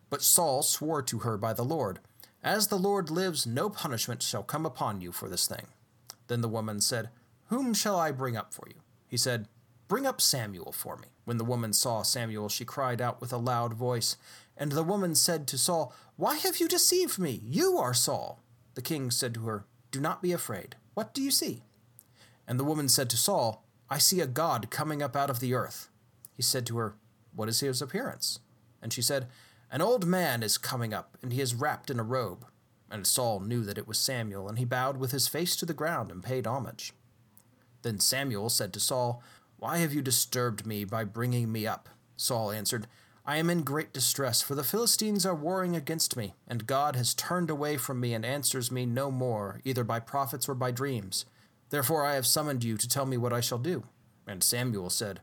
[0.08, 2.00] But Saul swore to her by the Lord,
[2.42, 5.66] As the Lord lives, no punishment shall come upon you for this thing.
[6.30, 7.10] Then the woman said,
[7.46, 8.76] Whom shall I bring up for you?
[9.08, 9.48] He said,
[9.88, 11.08] Bring up Samuel for me.
[11.24, 14.16] When the woman saw Samuel, she cried out with a loud voice.
[14.56, 17.40] And the woman said to Saul, Why have you deceived me?
[17.44, 18.38] You are Saul.
[18.74, 20.76] The king said to her, Do not be afraid.
[20.94, 21.64] What do you see?
[22.46, 25.52] And the woman said to Saul, I see a God coming up out of the
[25.52, 25.88] earth.
[26.36, 26.94] He said to her,
[27.34, 28.38] What is his appearance?
[28.80, 29.26] And she said,
[29.68, 32.46] An old man is coming up, and he is wrapped in a robe.
[32.90, 35.74] And Saul knew that it was Samuel, and he bowed with his face to the
[35.74, 36.92] ground and paid homage.
[37.82, 39.22] Then Samuel said to Saul,
[39.58, 41.88] Why have you disturbed me by bringing me up?
[42.16, 42.86] Saul answered,
[43.24, 47.14] I am in great distress, for the Philistines are warring against me, and God has
[47.14, 51.26] turned away from me and answers me no more, either by prophets or by dreams.
[51.68, 53.84] Therefore I have summoned you to tell me what I shall do.
[54.26, 55.20] And Samuel said,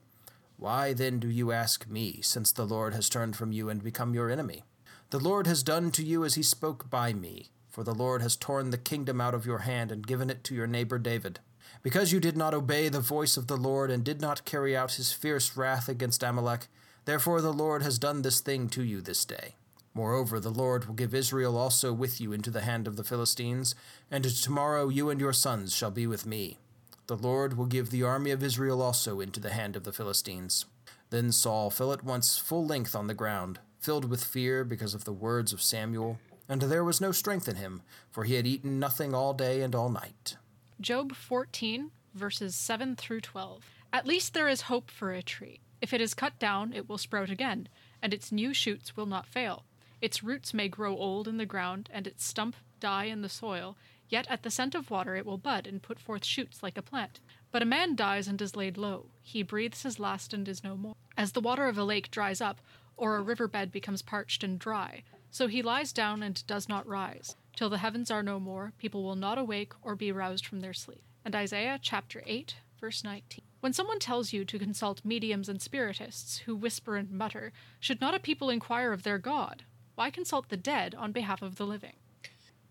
[0.56, 4.14] Why then do you ask me, since the Lord has turned from you and become
[4.14, 4.64] your enemy?
[5.10, 7.50] The Lord has done to you as he spoke by me.
[7.78, 10.56] For the Lord has torn the kingdom out of your hand and given it to
[10.56, 11.42] your neighbor David.
[11.84, 14.94] Because you did not obey the voice of the Lord and did not carry out
[14.94, 16.70] his fierce wrath against Amalek,
[17.06, 19.54] therefore the Lord has done this thing to you this day.
[19.94, 23.76] Moreover, the Lord will give Israel also with you into the hand of the Philistines,
[24.10, 26.58] and tomorrow you and your sons shall be with me.
[27.06, 30.66] The Lord will give the army of Israel also into the hand of the Philistines.
[31.12, 35.06] Then Saul fell at once full length on the ground, filled with fear because of
[35.06, 36.18] the words of Samuel
[36.50, 39.76] and there was no strength in him, for he had eaten nothing all day and
[39.76, 40.38] all night.
[40.80, 43.64] Job 14, verses 7 through 12.
[43.92, 45.62] At least there is hope for a tree.
[45.82, 47.70] If it is cut down, it will sprout again,
[48.02, 49.66] and its new shoots will not fail.
[50.02, 53.78] Its roots may grow old in the ground, and its stump die in the soil,
[54.10, 56.82] yet at the scent of water it will bud and put forth shoots like a
[56.82, 57.20] plant.
[57.52, 59.08] But a man dies and is laid low.
[59.22, 60.96] He breathes his last and is no more.
[61.18, 62.62] As the water of a lake dries up,
[62.96, 65.04] or a river bed becomes parched and dry,
[65.38, 67.36] so he lies down and does not rise.
[67.56, 70.74] Till the heavens are no more, people will not awake or be roused from their
[70.74, 71.04] sleep.
[71.24, 73.44] And Isaiah chapter 8, verse 19.
[73.60, 78.16] When someone tells you to consult mediums and spiritists who whisper and mutter, should not
[78.16, 79.62] a people inquire of their God?
[79.94, 81.98] Why consult the dead on behalf of the living?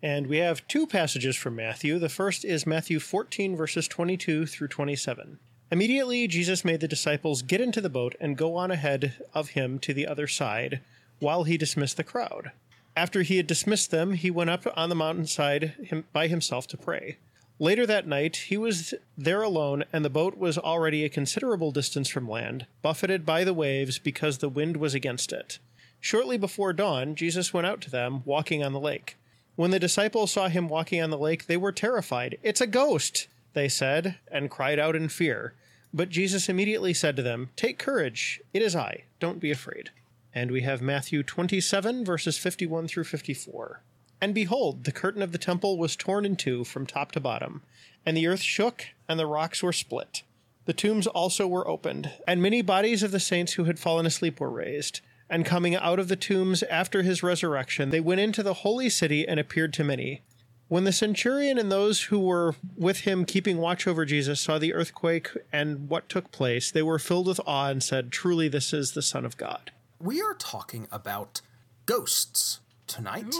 [0.03, 2.01] And we have two passages from Matthew.
[2.01, 5.39] The first is Matthew 14, verses 22 through 27.
[5.71, 9.79] Immediately, Jesus made the disciples get into the boat and go on ahead of him
[9.79, 10.81] to the other side
[11.19, 12.53] while he dismissed the crowd.
[12.97, 17.19] After he had dismissed them, he went up on the mountainside by himself to pray.
[17.59, 22.09] Later that night, he was there alone, and the boat was already a considerable distance
[22.09, 25.59] from land, buffeted by the waves because the wind was against it.
[26.01, 29.17] Shortly before dawn, Jesus went out to them, walking on the lake.
[29.57, 32.39] When the disciples saw him walking on the lake, they were terrified.
[32.43, 35.55] It's a ghost, they said, and cried out in fear.
[35.95, 39.91] But Jesus immediately said to them, Take courage, it is I, don't be afraid.
[40.37, 43.81] And we have Matthew 27, verses 51 through 54.
[44.21, 47.63] And behold, the curtain of the temple was torn in two from top to bottom,
[48.05, 50.25] and the earth shook, and the rocks were split.
[50.67, 54.39] The tombs also were opened, and many bodies of the saints who had fallen asleep
[54.39, 55.01] were raised.
[55.31, 59.27] And coming out of the tombs after his resurrection, they went into the holy city
[59.27, 60.21] and appeared to many.
[60.69, 64.75] When the centurion and those who were with him keeping watch over Jesus saw the
[64.75, 68.93] earthquake and what took place, they were filled with awe and said, Truly, this is
[68.93, 71.41] the Son of God we are talking about
[71.87, 73.35] ghosts tonight.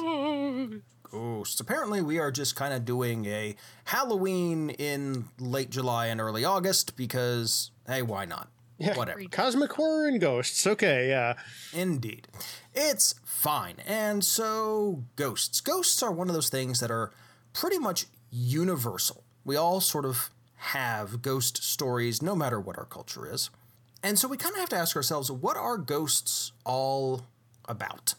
[1.11, 1.61] Ghosts.
[1.61, 6.97] Apparently, we are just kind of doing a Halloween in late July and early August
[6.97, 8.49] because, hey, why not?
[8.79, 8.97] Yeah.
[8.97, 9.23] Whatever.
[9.31, 10.67] Cosmic horror and ghosts.
[10.67, 11.35] Okay, yeah.
[11.73, 12.29] Indeed.
[12.75, 13.77] It's fine.
[13.87, 15.61] And so, ghosts.
[15.61, 17.13] Ghosts are one of those things that are
[17.55, 19.25] pretty much universal.
[19.45, 23.51] We all sort of have ghost stories, no matter what our culture is.
[24.03, 27.27] And so, we kind of have to ask ourselves what are ghosts all
[27.67, 28.15] about?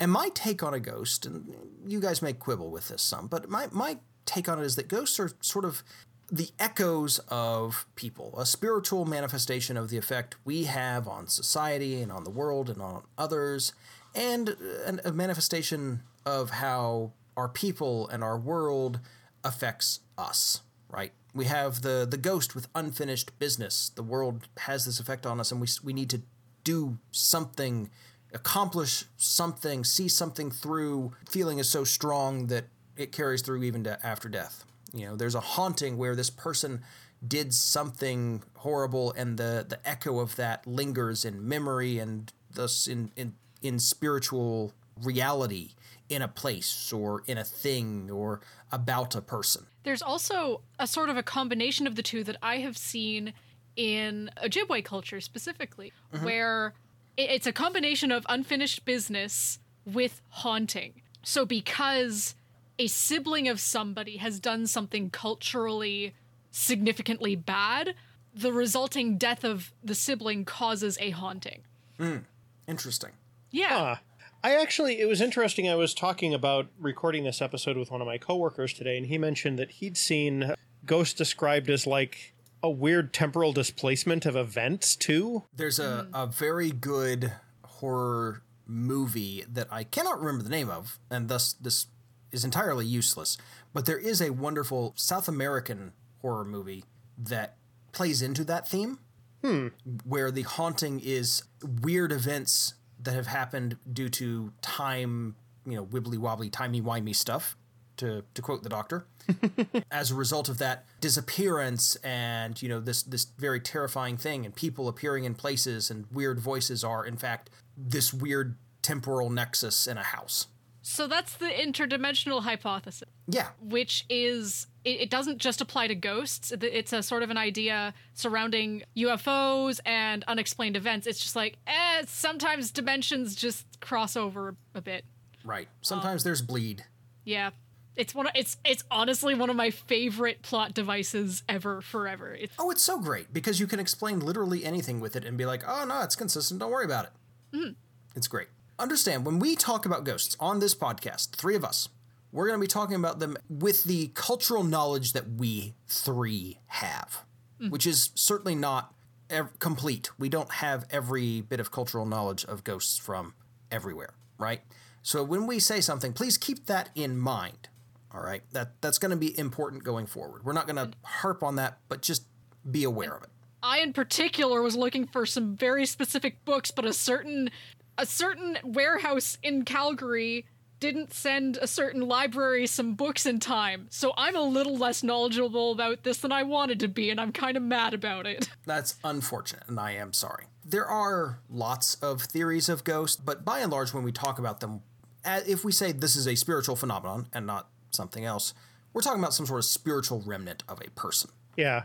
[0.00, 1.54] And my take on a ghost, and
[1.86, 4.88] you guys may quibble with this some, but my, my take on it is that
[4.88, 5.84] ghosts are sort of
[6.30, 12.10] the echoes of people, a spiritual manifestation of the effect we have on society and
[12.10, 13.74] on the world and on others,
[14.14, 18.98] and uh, a manifestation of how our people and our world
[19.44, 21.12] affects us, right?
[21.34, 23.90] We have the, the ghost with unfinished business.
[23.94, 26.22] The world has this effect on us, and we, we need to
[26.64, 27.90] do something,
[28.34, 31.12] accomplish something, see something through.
[31.28, 32.66] Feeling is so strong that
[32.96, 34.64] it carries through even to after death.
[34.92, 36.82] You know, there's a haunting where this person
[37.26, 43.10] did something horrible, and the the echo of that lingers in memory and thus in
[43.16, 45.70] in in spiritual reality
[46.08, 48.40] in a place or in a thing or
[48.70, 49.66] about a person.
[49.84, 53.32] There's also a sort of a combination of the two that I have seen
[53.76, 56.24] in Ojibwe culture specifically, mm-hmm.
[56.24, 56.74] where
[57.16, 61.02] it's a combination of unfinished business with haunting.
[61.22, 62.34] So because
[62.78, 66.14] a sibling of somebody has done something culturally
[66.50, 67.94] significantly bad,
[68.34, 71.62] the resulting death of the sibling causes a haunting.
[71.98, 72.18] Hmm.
[72.66, 73.10] Interesting.
[73.50, 73.78] Yeah.
[73.78, 73.96] Huh.
[74.44, 75.68] I actually, it was interesting.
[75.68, 79.16] I was talking about recording this episode with one of my coworkers today, and he
[79.16, 85.44] mentioned that he'd seen ghosts described as like a weird temporal displacement of events, too.
[85.54, 86.14] There's a, hmm.
[86.14, 87.32] a very good
[87.64, 91.86] horror movie that I cannot remember the name of, and thus this
[92.32, 93.38] is entirely useless.
[93.72, 96.84] But there is a wonderful South American horror movie
[97.16, 97.58] that
[97.92, 98.98] plays into that theme,
[99.40, 99.68] hmm.
[100.04, 105.36] where the haunting is weird events that have happened due to time,
[105.66, 107.56] you know, wibbly wobbly, timey wimey stuff,
[107.96, 109.06] to, to quote the doctor.
[109.90, 114.54] As a result of that disappearance and you know this this very terrifying thing and
[114.54, 119.96] people appearing in places and weird voices are in fact this weird temporal nexus in
[119.96, 120.48] a house
[120.82, 123.08] So that's the interdimensional hypothesis.
[123.28, 123.48] yeah.
[123.60, 126.52] Which is it, it doesn't just apply to ghosts.
[126.52, 131.06] It's a sort of an idea surrounding ufos and unexplained events.
[131.06, 135.04] It's just like eh sometimes dimensions just cross over a bit.
[135.44, 135.68] Right.
[135.82, 136.84] Sometimes there's bleed.
[137.24, 137.50] Yeah.
[137.94, 142.34] It's one of, it's it's honestly one of my favorite plot devices ever forever.
[142.34, 145.44] It's oh it's so great because you can explain literally anything with it and be
[145.44, 146.58] like oh no it's consistent.
[146.58, 147.06] Don't worry about
[147.52, 147.76] it.
[148.16, 148.48] It's great
[148.82, 151.88] understand when we talk about ghosts on this podcast three of us
[152.32, 157.24] we're going to be talking about them with the cultural knowledge that we three have
[157.60, 157.68] hmm.
[157.68, 158.94] which is certainly not
[159.30, 160.10] ev- complete.
[160.18, 163.34] We don't have every bit of cultural knowledge of ghosts from
[163.70, 164.60] everywhere right?
[165.02, 167.68] So when we say something please keep that in mind
[168.14, 168.42] all right?
[168.52, 170.44] That that's going to be important going forward.
[170.44, 172.26] We're not going to harp on that but just
[172.68, 173.30] be aware of it.
[173.62, 177.50] I in particular was looking for some very specific books, but a certain
[177.98, 180.46] a certain warehouse in Calgary
[180.82, 183.86] didn't send a certain library some books in time.
[183.90, 187.30] So I'm a little less knowledgeable about this than I wanted to be, and I'm
[187.30, 188.48] kind of mad about it.
[188.66, 190.46] That's unfortunate, and I am sorry.
[190.64, 194.58] There are lots of theories of ghosts, but by and large, when we talk about
[194.58, 194.82] them,
[195.24, 198.52] if we say this is a spiritual phenomenon and not something else,
[198.92, 201.30] we're talking about some sort of spiritual remnant of a person.
[201.56, 201.84] Yeah.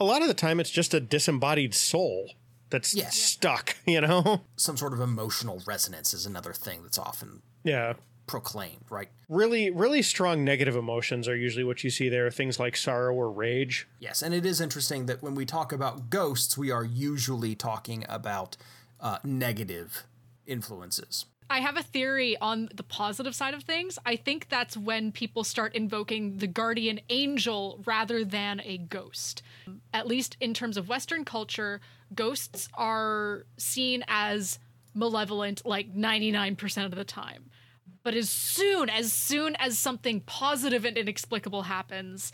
[0.00, 2.30] A lot of the time, it's just a disembodied soul
[2.70, 3.16] that's Yes.
[3.16, 4.42] stuck, you know?
[4.56, 7.94] Some sort of emotional resonance is another thing that's often Yeah.
[8.26, 9.08] proclaimed, right?
[9.28, 12.30] Really, really strong negative emotions are usually what you see there.
[12.30, 13.88] Things like sorrow or rage.
[13.98, 18.04] Yes, and it is interesting that when we talk about ghosts, we are usually talking
[18.08, 18.56] about
[19.00, 20.04] uh, negative
[20.46, 21.26] influences.
[21.48, 23.98] I have a theory on the positive side of things.
[24.06, 29.42] I think that's when people start invoking the guardian angel rather than a ghost.
[29.92, 31.80] At least in terms of Western culture,
[32.14, 34.58] ghosts are seen as
[34.94, 37.50] malevolent like 99% of the time.
[38.02, 42.32] But as soon, as soon as something positive and inexplicable happens,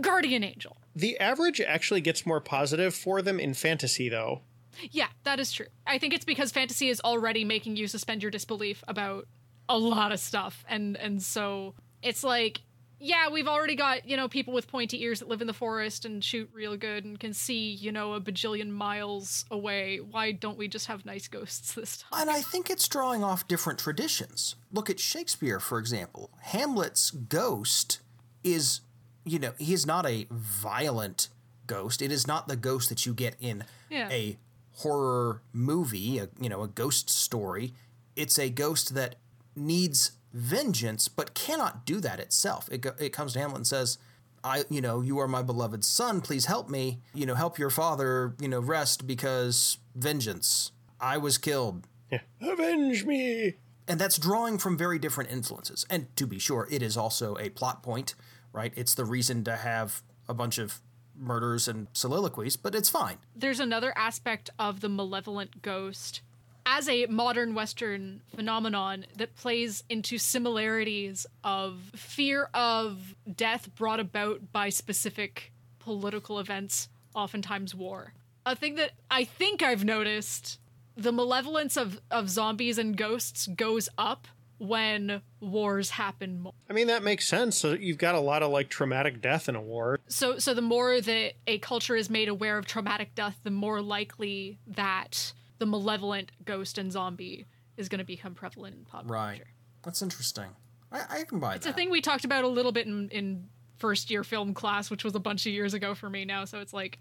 [0.00, 0.76] guardian angel.
[0.94, 4.42] The average actually gets more positive for them in fantasy, though.
[4.90, 5.66] Yeah, that is true.
[5.86, 9.26] I think it's because fantasy is already making you suspend your disbelief about
[9.68, 10.64] a lot of stuff.
[10.68, 12.60] And and so it's like,
[12.98, 16.04] yeah, we've already got, you know, people with pointy ears that live in the forest
[16.04, 19.98] and shoot real good and can see, you know, a bajillion miles away.
[19.98, 22.22] Why don't we just have nice ghosts this time?
[22.22, 24.54] And I think it's drawing off different traditions.
[24.72, 26.30] Look at Shakespeare, for example.
[26.40, 28.00] Hamlet's ghost
[28.42, 28.80] is,
[29.24, 31.28] you know, he is not a violent
[31.66, 32.00] ghost.
[32.00, 34.08] It is not the ghost that you get in Yeah.
[34.10, 34.38] a
[34.76, 37.72] horror movie, a, you know, a ghost story,
[38.14, 39.16] it's a ghost that
[39.54, 42.68] needs vengeance but cannot do that itself.
[42.70, 43.98] It, it comes to Hamlet and says,
[44.44, 46.20] I, you know, you are my beloved son.
[46.20, 47.00] Please help me.
[47.14, 48.34] You know, help your father.
[48.38, 50.72] You know, rest because vengeance.
[51.00, 51.86] I was killed.
[52.10, 52.20] Yeah.
[52.40, 53.54] Avenge me.
[53.88, 55.86] And that's drawing from very different influences.
[55.90, 58.14] And to be sure, it is also a plot point,
[58.52, 58.72] right?
[58.76, 60.80] It's the reason to have a bunch of
[61.18, 63.18] murders and soliloquies, but it's fine.
[63.34, 66.20] There's another aspect of the malevolent ghost
[66.66, 74.52] as a modern Western phenomenon that plays into similarities of fear of death brought about
[74.52, 78.12] by specific political events, oftentimes war.
[78.44, 80.58] A thing that I think I've noticed
[80.96, 84.26] the malevolence of, of zombies and ghosts goes up
[84.58, 86.54] when wars happen more.
[86.68, 87.56] I mean that makes sense.
[87.56, 90.00] So you've got a lot of like traumatic death in a war.
[90.08, 93.82] So so the more that a culture is made aware of traumatic death, the more
[93.82, 97.46] likely that the malevolent ghost and zombie
[97.76, 99.38] is going to become prevalent in pop Right.
[99.38, 99.50] culture.
[99.82, 100.48] That's interesting.
[100.92, 101.70] I, I can buy It's that.
[101.70, 103.48] It's a thing we talked about a little bit in, in
[103.78, 106.60] first year film class, which was a bunch of years ago for me now, so
[106.60, 106.98] it's like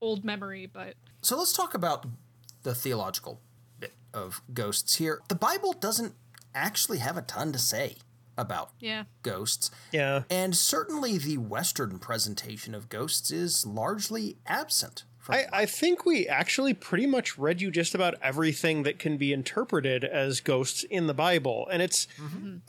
[0.00, 2.06] old memory, but So let's talk about
[2.62, 3.40] the theological
[3.78, 5.20] bit of ghosts here.
[5.28, 6.14] The Bible doesn't
[6.54, 7.96] actually have a ton to say
[8.36, 9.04] about yeah.
[9.22, 9.70] ghosts.
[9.92, 10.22] Yeah.
[10.30, 15.04] And certainly the Western presentation of ghosts is largely absent.
[15.28, 19.32] I, I think we actually pretty much read you just about everything that can be
[19.32, 21.68] interpreted as ghosts in the Bible.
[21.72, 22.06] And it's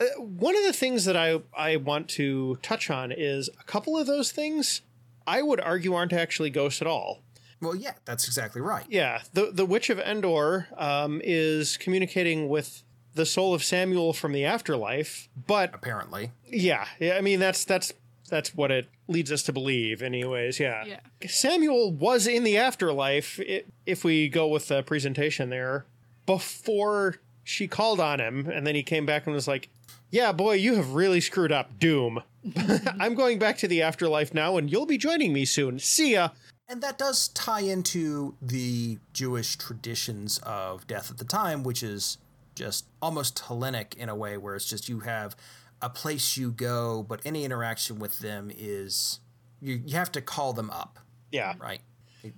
[0.00, 3.96] uh, one of the things that I, I want to touch on is a couple
[3.98, 4.82] of those things
[5.26, 7.22] I would argue aren't actually ghosts at all.
[7.60, 8.84] well, yeah, that's exactly right.
[8.88, 12.82] Yeah, the the Witch of Endor um, is communicating with
[13.14, 16.32] the soul of Samuel from the afterlife, but Apparently.
[16.46, 17.92] yeah, yeah, I mean that's that's
[18.26, 20.58] that's what it leads us to believe, anyways.
[20.60, 21.00] Yeah, Yeah.
[21.26, 23.40] Samuel was in the afterlife.
[23.40, 25.86] i if we go with the presentation there,
[26.26, 29.68] before she called on him, and then he came back and was like,
[30.10, 32.22] "Yeah, boy, you have really screwed up, Doom.
[33.00, 35.78] I'm going back to the afterlife now, and you'll be joining me soon.
[35.78, 36.30] See ya."
[36.68, 42.18] And that does tie into the Jewish traditions of death at the time, which is
[42.56, 45.36] just almost Hellenic in a way, where it's just you have
[45.82, 49.20] a place you go, but any interaction with them is
[49.60, 50.98] you, you have to call them up,
[51.30, 51.80] Yeah, right?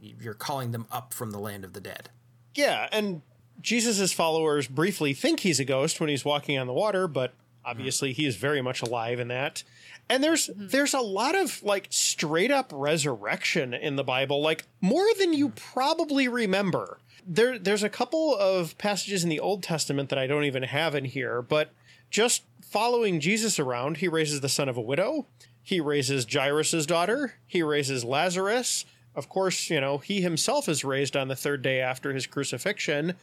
[0.01, 2.11] You're calling them up from the land of the dead.
[2.55, 3.23] Yeah, and
[3.61, 7.35] Jesus' followers briefly think he's a ghost when he's walking on the water, but
[7.65, 9.63] obviously he is very much alive in that.
[10.09, 10.69] And there's mm-hmm.
[10.69, 15.49] there's a lot of like straight up resurrection in the Bible, like more than you
[15.49, 15.73] mm-hmm.
[15.73, 16.99] probably remember.
[17.27, 20.95] There there's a couple of passages in the Old Testament that I don't even have
[20.95, 21.73] in here, but
[22.11, 25.27] just following Jesus around, he raises the son of a widow,
[25.63, 28.85] he raises Jairus' daughter, he raises Lazarus.
[29.15, 33.15] Of course, you know, he himself is raised on the third day after his crucifixion.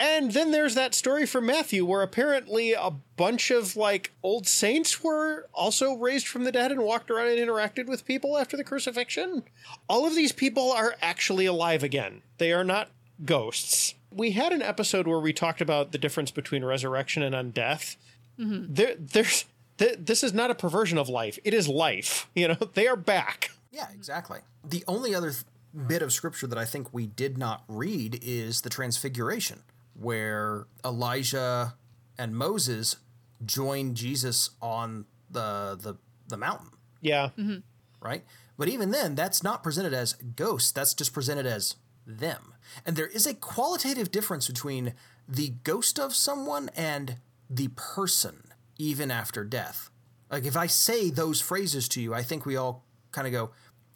[0.00, 5.04] And then there's that story from Matthew where apparently a bunch of like old saints
[5.04, 8.64] were also raised from the dead and walked around and interacted with people after the
[8.64, 9.44] crucifixion.
[9.88, 12.22] All of these people are actually alive again.
[12.38, 12.88] They are not
[13.24, 13.94] ghosts.
[14.10, 17.96] We had an episode where we talked about the difference between resurrection and undeath.
[18.38, 18.74] Mm-hmm.
[18.74, 19.44] There, there's
[19.78, 21.38] th- this is not a perversion of life.
[21.44, 22.28] It is life.
[22.34, 23.50] You know, they are back.
[23.70, 24.40] Yeah, exactly.
[24.64, 25.44] The only other th-
[25.86, 29.60] bit of scripture that I think we did not read is the Transfiguration,
[29.94, 31.74] where Elijah
[32.18, 32.96] and Moses
[33.44, 35.94] join Jesus on the the,
[36.28, 36.68] the mountain,
[37.00, 37.30] Yeah.
[37.38, 37.58] Mm-hmm.
[38.00, 38.24] right?
[38.58, 40.70] But even then, that's not presented as ghosts.
[40.72, 41.76] That's just presented as
[42.06, 42.54] them.
[42.86, 44.92] And there is a qualitative difference between
[45.28, 47.16] the ghost of someone and
[47.54, 48.44] the person,
[48.78, 49.90] even after death.
[50.30, 53.50] Like if I say those phrases to you, I think we all kind of go,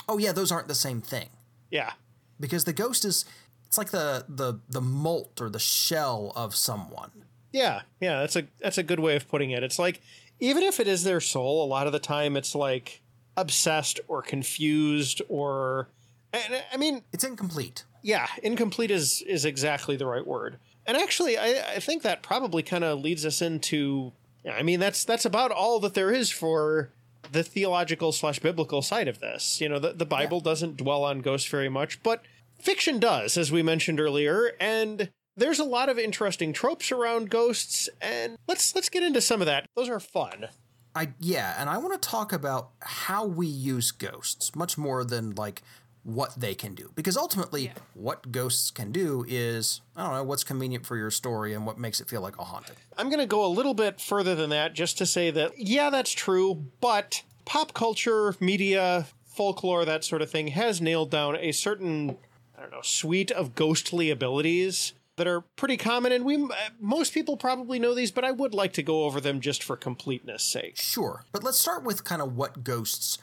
[0.09, 1.29] "Oh yeah, those aren't the same thing."
[1.71, 1.93] Yeah.
[2.39, 3.25] Because the ghost is
[3.67, 7.11] it's like the the the molt or the shell of someone.
[7.53, 9.63] Yeah, yeah, that's a that's a good way of putting it.
[9.63, 10.03] It's like
[10.39, 13.01] even if it is their soul, a lot of the time it's like
[13.39, 15.89] obsessed or confused or
[16.33, 17.85] and I mean, It's incomplete.
[18.03, 20.59] yeah, incomplete is is exactly the right word.
[20.87, 24.13] And actually, I, I think that probably kind of leads us into.
[24.51, 26.91] I mean, that's that's about all that there is for
[27.33, 29.61] the theological slash biblical side of this.
[29.61, 32.23] You know, the, the Bible doesn't dwell on ghosts very much, but
[32.59, 37.89] fiction does, as we mentioned earlier, and there's a lot of interesting tropes around ghosts.
[38.01, 39.67] And let's let's get into some of that.
[39.75, 40.49] Those are fun.
[40.95, 45.35] I yeah, and I want to talk about how we use ghosts much more than
[45.35, 45.63] like
[46.07, 46.93] what they can do.
[46.95, 47.73] Because ultimately, Yeah.
[47.95, 51.79] what ghosts can do is I don't know what's convenient for your story and what
[51.79, 52.77] makes it feel like a haunted.
[52.97, 55.91] I'm going to go a little bit further than that just to say that, yeah,
[55.91, 61.51] that's true, but pop culture, media, folklore, that sort of thing has nailed down a
[61.51, 62.17] certain
[62.57, 66.47] I don't know, suite of ghostly abilities that are pretty common, and we
[66.79, 69.77] most people probably know these, but I would like to go over them just for
[69.77, 70.77] completeness sake.
[70.77, 73.19] Sure, but let's start with kind of what ghosts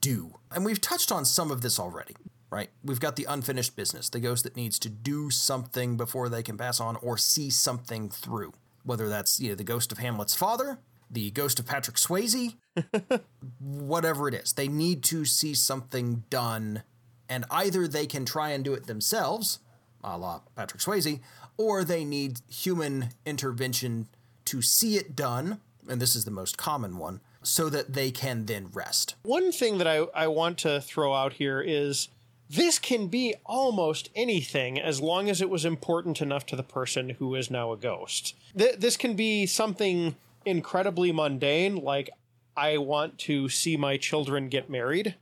[0.00, 0.38] do.
[0.50, 2.16] And we've touched on some of this already,
[2.50, 2.70] right?
[2.82, 6.56] We've got the unfinished business, the ghost that needs to do something before they can
[6.56, 8.52] pass on or see something through.
[8.84, 10.78] Whether that's, you know, the ghost of Hamlet's father,
[11.10, 12.56] the ghost of Patrick Swayze,
[13.60, 14.52] whatever it is.
[14.52, 16.82] They need to see something done,
[17.28, 19.60] and either they can try and do it themselves,
[20.02, 21.20] a la Patrick Swayze,
[21.56, 24.08] or they need human intervention
[24.46, 28.46] to see it done, and this is the most common one, so that they can
[28.46, 29.14] then rest.
[29.22, 32.08] One thing that I, I want to throw out here is
[32.48, 37.10] this can be almost anything as long as it was important enough to the person
[37.10, 38.34] who is now a ghost.
[38.56, 42.10] Th- this can be something incredibly mundane, like
[42.56, 45.16] I want to see my children get married.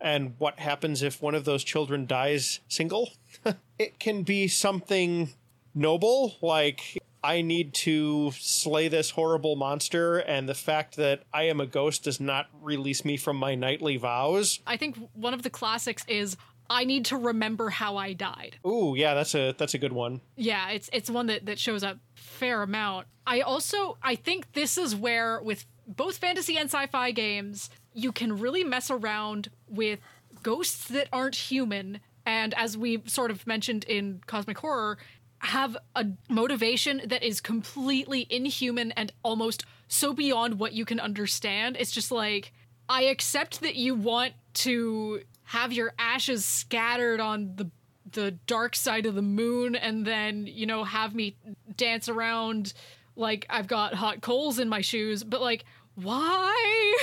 [0.00, 3.12] And what happens if one of those children dies single?
[3.78, 5.30] it can be something
[5.74, 11.60] noble, like I need to slay this horrible monster, and the fact that I am
[11.60, 14.60] a ghost does not release me from my nightly vows.
[14.66, 16.36] I think one of the classics is
[16.68, 18.56] I need to remember how I died.
[18.66, 20.20] Ooh, yeah, that's a that's a good one.
[20.36, 23.06] Yeah, it's it's one that that shows up fair amount.
[23.26, 28.38] I also I think this is where with both fantasy and sci-fi games, you can
[28.38, 30.00] really mess around with
[30.42, 34.98] ghosts that aren't human and as we sort of mentioned in cosmic horror
[35.42, 41.76] have a motivation that is completely inhuman and almost so beyond what you can understand.
[41.78, 42.52] It's just like
[42.88, 47.70] I accept that you want to have your ashes scattered on the
[48.10, 51.34] the dark side of the moon and then, you know, have me
[51.76, 52.74] dance around
[53.16, 55.64] like I've got hot coals in my shoes, but like
[55.94, 56.98] why?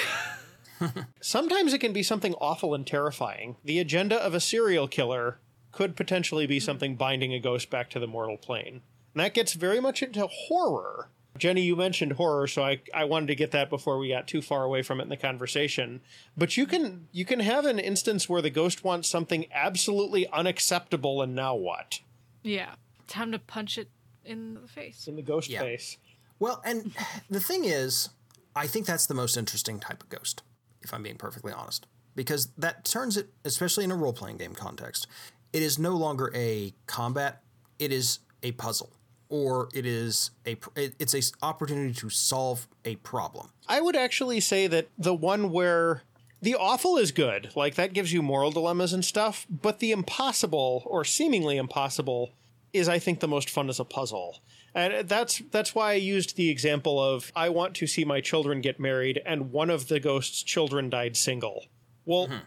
[1.21, 3.57] Sometimes it can be something awful and terrifying.
[3.65, 5.39] The agenda of a serial killer
[5.79, 8.81] could potentially be something binding a ghost back to the mortal plane.
[9.13, 11.07] And that gets very much into horror.
[11.37, 14.41] Jenny, you mentioned horror, so I, I wanted to get that before we got too
[14.41, 16.01] far away from it in the conversation.
[16.35, 21.21] But you can you can have an instance where the ghost wants something absolutely unacceptable,
[21.21, 22.01] and now what?
[22.43, 22.73] Yeah,
[23.07, 23.87] time to punch it
[24.25, 25.07] in the face.
[25.07, 25.61] In the ghost Yeah.
[25.61, 25.97] face.
[26.39, 26.91] Well, and
[27.29, 28.09] the thing is,
[28.53, 30.43] I think that's the most interesting type of ghost,
[30.81, 31.87] if I'm being perfectly honest.
[32.15, 35.07] Because that turns it, especially in a role playing game context,
[35.53, 37.41] it is no longer a combat,
[37.77, 38.91] it is a puzzle.
[39.29, 43.51] Or it is a it's a opportunity to solve a problem.
[43.67, 46.01] I would actually say that the one where
[46.41, 50.81] the awful is good, like that gives you moral dilemmas and stuff, but the impossible
[50.85, 52.31] or seemingly impossible
[52.73, 54.39] is I think the most fun as a puzzle.
[54.73, 58.61] And that's that's why I used the example of I want to see my children
[58.61, 61.65] get married and one of the ghost's children died single.
[62.05, 62.45] Well, mm-hmm.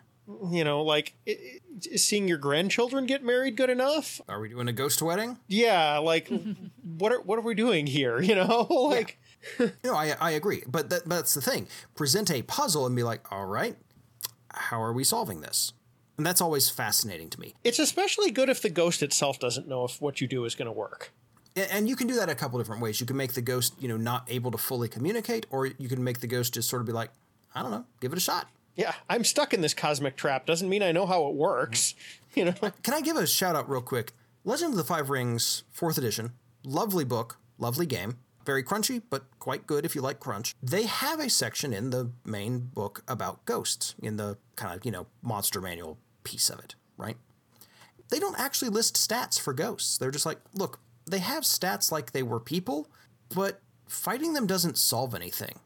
[0.51, 1.61] You know, like i- i-
[1.91, 4.21] is seeing your grandchildren get married good enough?
[4.29, 5.39] Are we doing a ghost wedding?
[5.49, 6.29] Yeah, like
[6.99, 8.67] what are what are we doing here, you know?
[8.71, 9.19] like
[9.85, 10.63] No, I, I agree.
[10.67, 11.67] But that, that's the thing.
[11.97, 13.77] Present a puzzle and be like, all right,
[14.55, 15.73] how are we solving this?
[16.17, 17.55] And that's always fascinating to me.
[17.65, 20.67] it's especially good if the ghost itself doesn't know if what you do is going
[20.67, 21.11] to work.
[21.57, 23.01] And you can do that a couple different ways.
[23.01, 26.05] You can make the ghost, you know, not able to fully communicate, or you can
[26.05, 27.11] make the ghost just sort of be like,
[27.55, 28.47] I don't know, give it a shot.
[28.75, 30.47] Yeah, I'm stuck in this cosmic trap.
[30.47, 31.95] Doesn't mean I know how it works.
[32.35, 34.13] You know, Can I give a shout out real quick?
[34.43, 36.33] Legend of the Five Rings, fourth edition,
[36.65, 38.17] lovely book, lovely game,
[38.47, 40.55] very crunchy, but quite good if you like crunch.
[40.63, 44.91] They have a section in the main book about ghosts, in the kind of, you
[44.91, 47.19] know, monster manual piece of it, right?
[48.09, 49.99] They don't actually list stats for ghosts.
[49.99, 52.89] They're just like, look, they have stats like they were people,
[53.35, 55.59] but fighting them doesn't solve anything.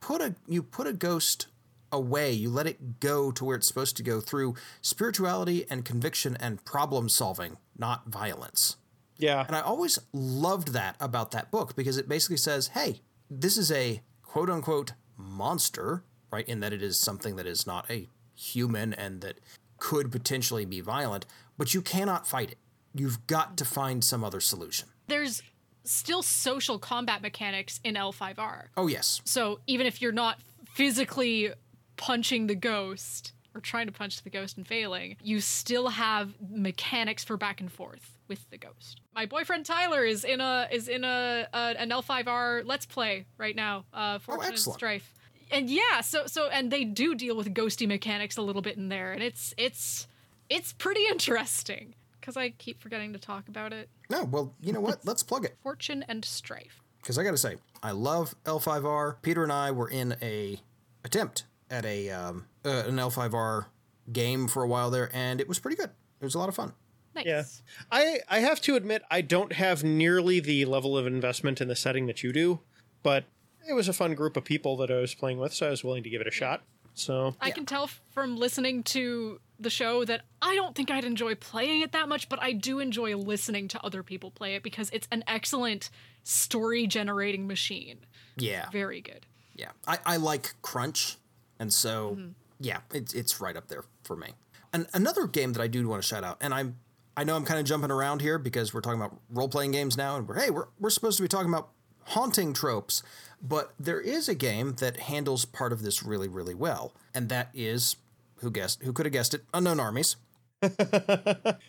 [0.00, 1.46] Put a you put a ghost
[1.92, 6.36] away, you let it go to where it's supposed to go through spirituality and conviction
[6.40, 8.76] and problem solving, not violence.
[9.18, 13.56] yeah, And I always loved that about that book because it basically says, hey, this
[13.56, 16.48] is a quote unquote monster, right?
[16.48, 19.38] In that it is something that is not a human and that
[19.78, 21.26] could potentially be violent,
[21.58, 22.58] but you cannot fight it.
[22.94, 24.88] You've got to find some other solution.
[25.08, 25.42] There's
[25.84, 28.66] still social combat mechanics in L5R.
[28.76, 29.20] Oh, yes.
[29.24, 30.38] So even if you're not
[30.74, 31.52] physically
[31.96, 37.22] punching the ghost or trying to punch the ghost and failing, you still have mechanics
[37.24, 39.00] for back and forth with the ghost.
[39.14, 43.54] My boyfriend Tyler is in a is in a, a an L5R Let's Play right
[43.54, 43.84] now.
[43.92, 44.58] Uh, Fortune and.
[44.58, 45.14] Strife.
[45.50, 48.88] And yeah, so so and they do deal with ghosty mechanics a little bit in
[48.88, 50.08] there, and it's it's
[50.48, 53.90] it's pretty interesting because I keep forgetting to talk about it.
[54.08, 55.00] No, well, you know what?
[55.04, 55.56] Let's plug it.
[55.62, 56.80] Fortune and Strife.
[57.02, 59.16] because I got to say, I love L5R.
[59.20, 60.58] Peter and I were in a
[61.04, 63.66] attempt at a um, uh, an L5R
[64.12, 65.90] game for a while there, and it was pretty good.
[66.20, 66.74] It was a lot of fun.
[67.14, 67.26] Nice.
[67.26, 67.42] Yeah.
[67.90, 71.76] I I have to admit I don't have nearly the level of investment in the
[71.76, 72.60] setting that you do,
[73.02, 73.24] but
[73.68, 75.82] it was a fun group of people that I was playing with, so I was
[75.82, 76.62] willing to give it a shot.
[76.94, 81.34] So I can tell from listening to the show that I don't think I'd enjoy
[81.36, 84.90] playing it that much, but I do enjoy listening to other people play it because
[84.92, 85.88] it's an excellent
[86.24, 88.00] story generating machine.
[88.36, 88.68] Yeah.
[88.70, 89.26] Very good.
[89.54, 89.70] Yeah.
[89.86, 91.16] I, I like Crunch.
[91.62, 92.30] And so, mm-hmm.
[92.58, 94.30] yeah, it's, it's right up there for me.
[94.72, 96.76] And another game that I do want to shout out, and I'm
[97.16, 99.96] I know I'm kind of jumping around here because we're talking about role playing games
[99.96, 101.68] now, and we're hey, we're, we're supposed to be talking about
[102.06, 103.04] haunting tropes.
[103.40, 107.50] But there is a game that handles part of this really, really well, and that
[107.54, 107.94] is
[108.38, 109.44] who guessed who could have guessed it?
[109.54, 110.16] Unknown Armies.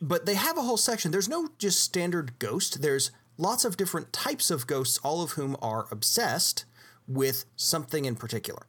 [0.01, 1.11] but they have a whole section.
[1.11, 2.81] There's no just standard ghost.
[2.81, 6.65] There's lots of different types of ghosts, all of whom are obsessed
[7.07, 8.65] with something in particular.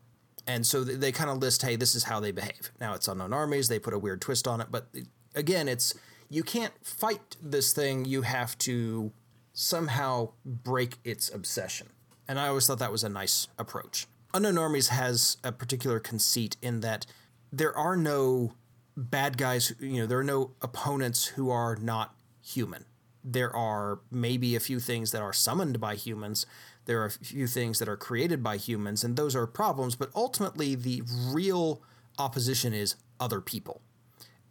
[0.46, 2.70] And so they, kind of list, hey, this is how they behave.
[2.80, 3.68] Now it's unknown armies.
[3.68, 4.88] They put a weird twist on it, but
[5.34, 5.94] again, it's
[6.28, 8.04] you can't fight this thing.
[8.04, 9.12] You have to
[9.52, 11.88] somehow break its obsession.
[12.26, 14.06] And I always thought that was a nice approach.
[14.32, 17.06] Unknown Armies has a particular conceit in that
[17.52, 18.54] there are no
[18.96, 22.84] bad guys, you know, there are no opponents who are not human.
[23.22, 26.46] There are maybe a few things that are summoned by humans.
[26.86, 30.10] There are a few things that are created by humans, and those are problems, but
[30.14, 31.82] ultimately the real
[32.18, 33.80] opposition is other people.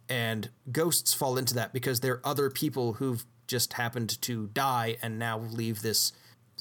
[0.08, 5.18] And ghosts fall into that because they're other people who've just happened to die and
[5.18, 6.12] now leave this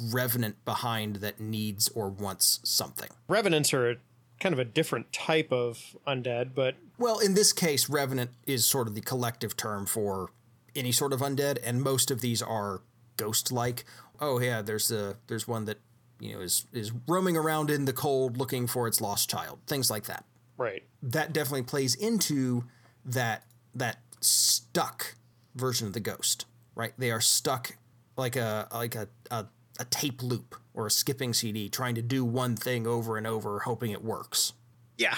[0.02, 3.10] revenant behind that needs or wants something.
[3.28, 3.98] revenants are
[4.40, 8.88] kind of a different type of undead, but Well, in this case, revenant is sort
[8.88, 10.30] of the collective term for
[10.76, 12.82] any sort of undead, and most of these are
[13.18, 13.86] ghost-like.
[14.24, 15.80] Oh yeah, there's a there's one that
[16.20, 19.92] you know is is roaming around in the cold looking for its lost child, things
[19.92, 20.24] like that.
[20.58, 20.84] right.
[21.02, 22.64] That definitely plays into
[23.04, 23.44] that
[23.76, 25.16] that stuck
[25.56, 26.94] version of the ghost, right?
[26.98, 27.76] They are stuck
[28.16, 29.48] like a like a, a,
[29.80, 33.60] a tape loop or a skipping CD, trying to do one thing over and over,
[33.60, 34.54] hoping it works.
[34.98, 35.18] Yeah.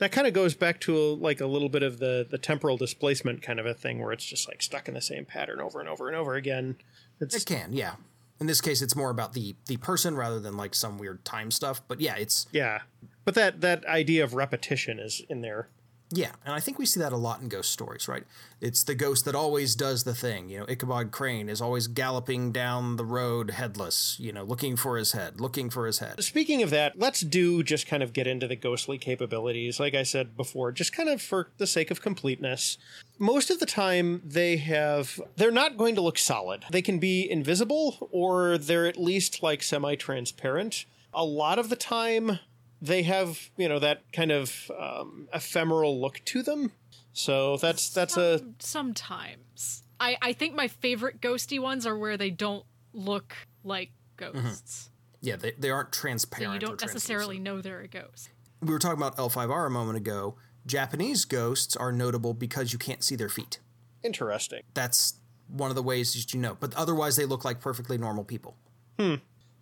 [0.00, 3.42] That kind of goes back to like a little bit of the the temporal displacement
[3.42, 5.88] kind of a thing where it's just like stuck in the same pattern over and
[5.88, 6.76] over and over again.
[7.20, 7.94] It's It can, yeah.
[8.38, 11.50] In this case, it's more about the the person rather than like some weird time
[11.50, 11.82] stuff.
[11.88, 12.82] But yeah, it's yeah.
[13.24, 15.68] But that that idea of repetition is in there.
[16.10, 18.22] Yeah, and I think we see that a lot in ghost stories, right?
[18.60, 20.48] It's the ghost that always does the thing.
[20.48, 24.16] You know, Ichabod Crane is always galloping down the road headless.
[24.20, 26.22] You know, looking for his head, looking for his head.
[26.22, 29.80] Speaking of that, let's do just kind of get into the ghostly capabilities.
[29.80, 32.78] Like I said before, just kind of for the sake of completeness.
[33.18, 36.64] Most of the time, they have, they're not going to look solid.
[36.70, 40.84] They can be invisible or they're at least like semi transparent.
[41.12, 42.38] A lot of the time,
[42.80, 46.72] they have, you know, that kind of um, ephemeral look to them.
[47.12, 49.82] So that's, that's a, Sometimes.
[49.98, 54.90] I, I think my favorite ghosty ones are where they don't look like ghosts.
[55.22, 56.42] Yeah, they, they aren't transparent.
[56.42, 56.62] So transparent.
[56.62, 58.30] you don't necessarily know they're a ghost.
[58.60, 60.36] We were talking about L5R a moment ago.
[60.66, 63.60] Japanese ghosts are notable because you can't see their feet.
[64.02, 64.62] interesting.
[64.74, 65.14] That's
[65.48, 66.56] one of the ways that you know.
[66.58, 68.56] But otherwise, they look like perfectly normal people.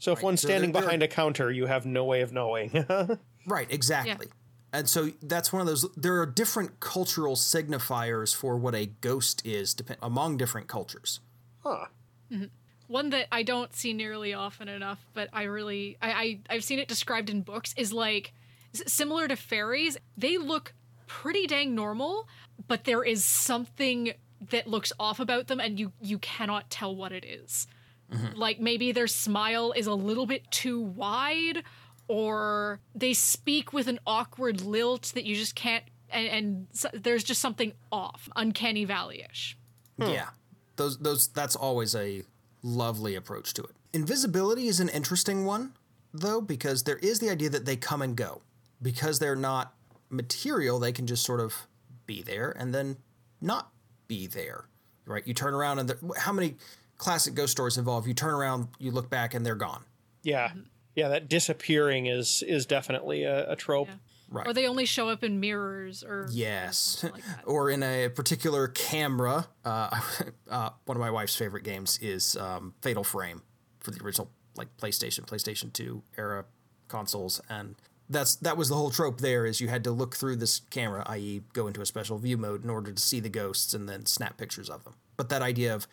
[0.04, 2.32] So if one's so standing they're- they're- behind a counter, you have no way of
[2.32, 2.70] knowing.
[3.46, 4.28] Right, exactly.
[4.72, 5.86] And so that's one of those.
[5.96, 11.20] There are different cultural signifiers for what a ghost is depend, among different cultures.
[11.62, 11.86] huh.
[12.32, 12.44] Mm-hmm.
[12.86, 16.78] One that I don't see nearly often enough, but I really I, I I've seen
[16.78, 18.32] it described in books is like
[18.72, 19.96] similar to fairies.
[20.16, 20.72] They look
[21.06, 22.26] pretty dang normal,
[22.66, 24.12] but there is something
[24.50, 27.66] that looks off about them, and you you cannot tell what it is.
[28.14, 28.38] Mm-hmm.
[28.38, 31.64] Like maybe their smile is a little bit too wide,
[32.08, 35.84] or they speak with an awkward lilt that you just can't.
[36.10, 39.56] And, and s there's just something off, uncanny valley-ish.
[39.98, 40.10] Hmm.
[40.10, 40.28] Yeah,
[40.76, 42.22] those those that's always a
[42.62, 43.70] lovely approach to it.
[43.92, 45.72] Invisibility is an interesting one,
[46.12, 48.42] though, because there is the idea that they come and go.
[48.82, 49.74] Because they're not
[50.10, 51.66] material, they can just sort of
[52.06, 52.98] be there and then
[53.40, 53.70] not
[54.08, 54.66] be there.
[55.06, 55.26] Right?
[55.26, 56.56] You turn around and they're- how many
[57.04, 59.84] classic ghost stories involve you turn around, you look back, and they're gone.
[60.22, 60.50] Yeah.
[60.94, 63.88] Yeah, that disappearing is is definitely a, a trope.
[63.88, 63.94] Yeah.
[64.30, 64.46] Right.
[64.46, 69.46] Or they only show up in mirrors or Yes, like or in a particular camera.
[69.64, 70.00] Uh,
[70.50, 73.42] uh, one of my wife's favorite games is um, Fatal Frame
[73.80, 76.46] for the original like PlayStation, PlayStation Two era
[76.88, 77.74] consoles, and
[78.08, 79.20] that's that was the whole trope.
[79.20, 82.38] There is you had to look through this camera, i.e., go into a special view
[82.38, 84.94] mode in order to see the ghosts and then snap pictures of them.
[85.16, 85.86] But that idea of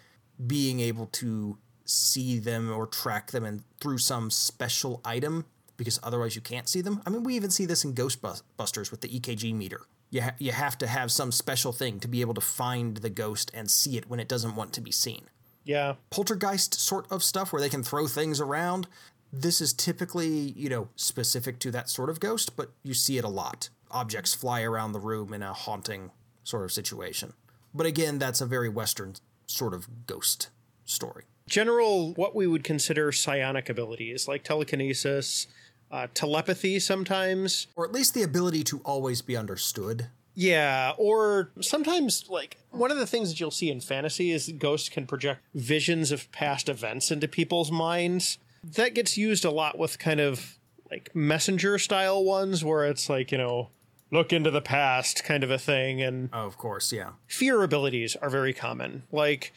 [0.45, 5.45] being able to see them or track them and through some special item
[5.77, 7.01] because otherwise you can't see them.
[7.05, 9.81] I mean, we even see this in Ghostbusters with the EKG meter.
[10.11, 13.09] You, ha- you have to have some special thing to be able to find the
[13.09, 15.23] ghost and see it when it doesn't want to be seen.
[15.63, 15.95] Yeah.
[16.09, 18.87] Poltergeist sort of stuff where they can throw things around.
[19.33, 23.23] This is typically, you know, specific to that sort of ghost, but you see it
[23.23, 23.69] a lot.
[23.89, 26.11] Objects fly around the room in a haunting
[26.43, 27.33] sort of situation.
[27.73, 29.15] But again, that's a very Western
[29.51, 30.49] sort of ghost
[30.85, 31.23] story.
[31.47, 35.47] General, what we would consider psionic abilities, like telekinesis,
[35.91, 37.67] uh, telepathy sometimes.
[37.75, 40.07] Or at least the ability to always be understood.
[40.33, 44.87] Yeah, or sometimes, like, one of the things that you'll see in fantasy is ghosts
[44.87, 48.37] can project visions of past events into people's minds.
[48.63, 50.57] That gets used a lot with kind of
[50.89, 53.69] like messenger style ones where it's like, you know,
[54.11, 56.01] look into the past kind of a thing.
[56.01, 57.11] And Oh, of course, yeah.
[57.27, 59.03] fear abilities are very common.
[59.11, 59.53] Like,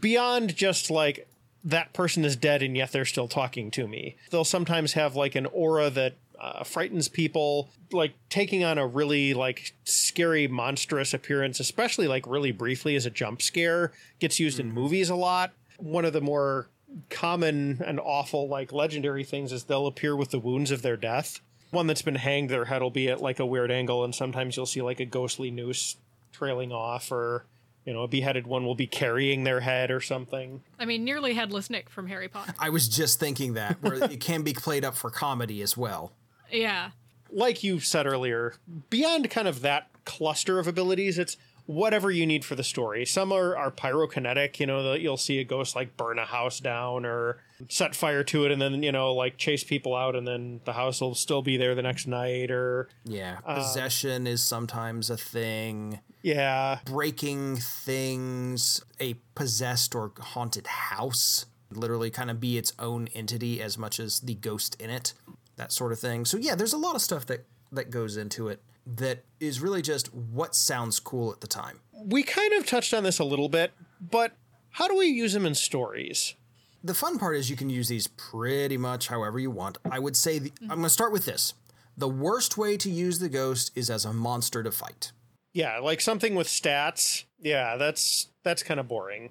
[0.00, 1.28] beyond just like
[1.64, 4.16] that person is dead and yet they're still talking to me.
[4.30, 9.34] They'll sometimes have like an aura that uh, frightens people, like taking on a really
[9.34, 14.70] like scary, monstrous appearance, especially like really briefly as a jump scare, gets used in
[14.72, 15.52] movies a lot.
[15.78, 16.68] One of the more
[17.10, 21.40] common and awful, like legendary things is they'll appear with the wounds of their death.
[21.70, 24.56] One that's been hanged, their head will be at like a weird angle, and sometimes
[24.56, 25.96] you'll see like a ghostly noose
[26.32, 27.44] trailing off, or
[27.84, 30.62] you know, a beheaded one will be carrying their head or something.
[30.78, 32.54] I mean, nearly headless Nick from Harry Potter.
[32.58, 36.12] I was just thinking that, where it can be played up for comedy as well.
[36.50, 36.90] Yeah.
[37.30, 38.54] like you said earlier,
[38.90, 43.04] beyond kind of that cluster of abilities, it's whatever you need for the story.
[43.04, 46.60] Some are, are pyrokinetic, you know, that you'll see a ghost like burn a house
[46.60, 50.26] down or set fire to it and then, you know, like chase people out and
[50.26, 53.38] then the house will still be there the next night or Yeah.
[53.44, 56.00] Uh, Possession is sometimes a thing.
[56.22, 56.78] yeah.
[56.84, 63.76] breaking things, a possessed or haunted house, literally kind of be its own entity as
[63.76, 65.14] much as the ghost in it,
[65.56, 66.24] that sort of thing.
[66.24, 69.82] So yeah, there's a lot of stuff that that goes into it that is really
[69.82, 71.80] just what sounds cool at the time.
[71.92, 74.32] We kind of touched on this a little bit, but
[74.70, 76.34] how do we use them in stories?
[76.82, 79.78] The fun part is you can use these pretty much however you want.
[79.90, 81.54] I would say the, I'm going to start with this.
[81.96, 85.12] The worst way to use the ghost is as a monster to fight.
[85.52, 87.24] Yeah, like something with stats.
[87.40, 89.30] Yeah, that's that's kind of boring.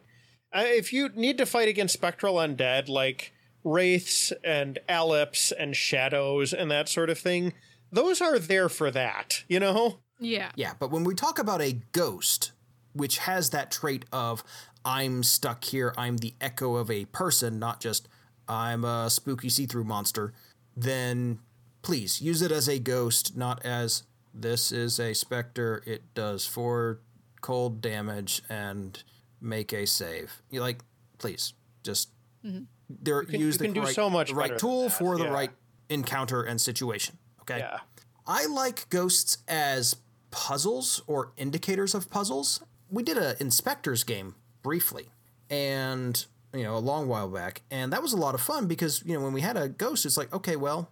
[0.54, 3.34] Uh, if you need to fight against spectral undead like
[3.64, 7.54] wraiths and allips and shadows and that sort of thing,
[7.92, 10.00] those are there for that, you know?
[10.20, 10.52] Yeah.
[10.56, 12.52] Yeah, but when we talk about a ghost,
[12.94, 14.44] which has that trait of
[14.88, 18.08] I'm stuck here, I'm the echo of a person, not just
[18.48, 20.34] I'm a spooky see through monster,
[20.78, 21.40] then
[21.82, 27.02] please use it as a ghost, not as this is a specter, it does four
[27.42, 29.04] cold damage and
[29.42, 30.42] make a save.
[30.50, 30.80] You like,
[31.18, 31.52] please,
[31.84, 32.08] just
[32.46, 32.64] mm-hmm.
[32.90, 35.26] there use you the can do right, so much the right tool that, for the
[35.26, 35.34] yeah.
[35.34, 35.52] right
[35.90, 37.18] encounter and situation.
[37.42, 37.58] Okay.
[37.58, 37.80] Yeah.
[38.26, 39.98] I like ghosts as
[40.32, 42.64] puzzles or indicators of puzzles.
[42.90, 45.10] We did a InSpectres game briefly,
[45.50, 49.04] and you know, a long while back, and that was a lot of fun because
[49.06, 50.92] you know when we had a ghost, it's like, okay, well,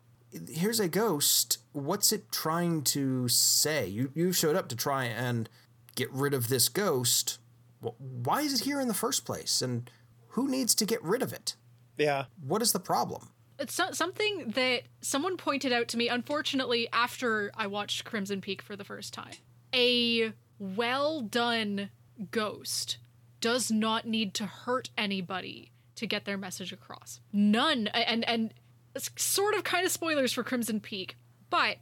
[0.50, 1.60] here's a ghost.
[1.72, 3.88] What's it trying to say?
[3.88, 5.50] You you showed up to try and
[5.96, 7.40] get rid of this ghost.
[7.80, 9.62] Why is it here in the first place?
[9.62, 9.90] And
[10.30, 11.56] who needs to get rid of it?
[11.98, 12.26] Yeah.
[12.42, 13.30] What is the problem?
[13.58, 18.76] It's something that someone pointed out to me, unfortunately, after I watched Crimson Peak for
[18.76, 19.32] the first time.
[19.74, 21.90] A well done
[22.32, 22.98] ghost
[23.46, 27.20] does not need to hurt anybody to get their message across.
[27.32, 28.52] None, and and
[29.16, 31.16] sort of kind of spoilers for Crimson Peak,
[31.52, 31.78] but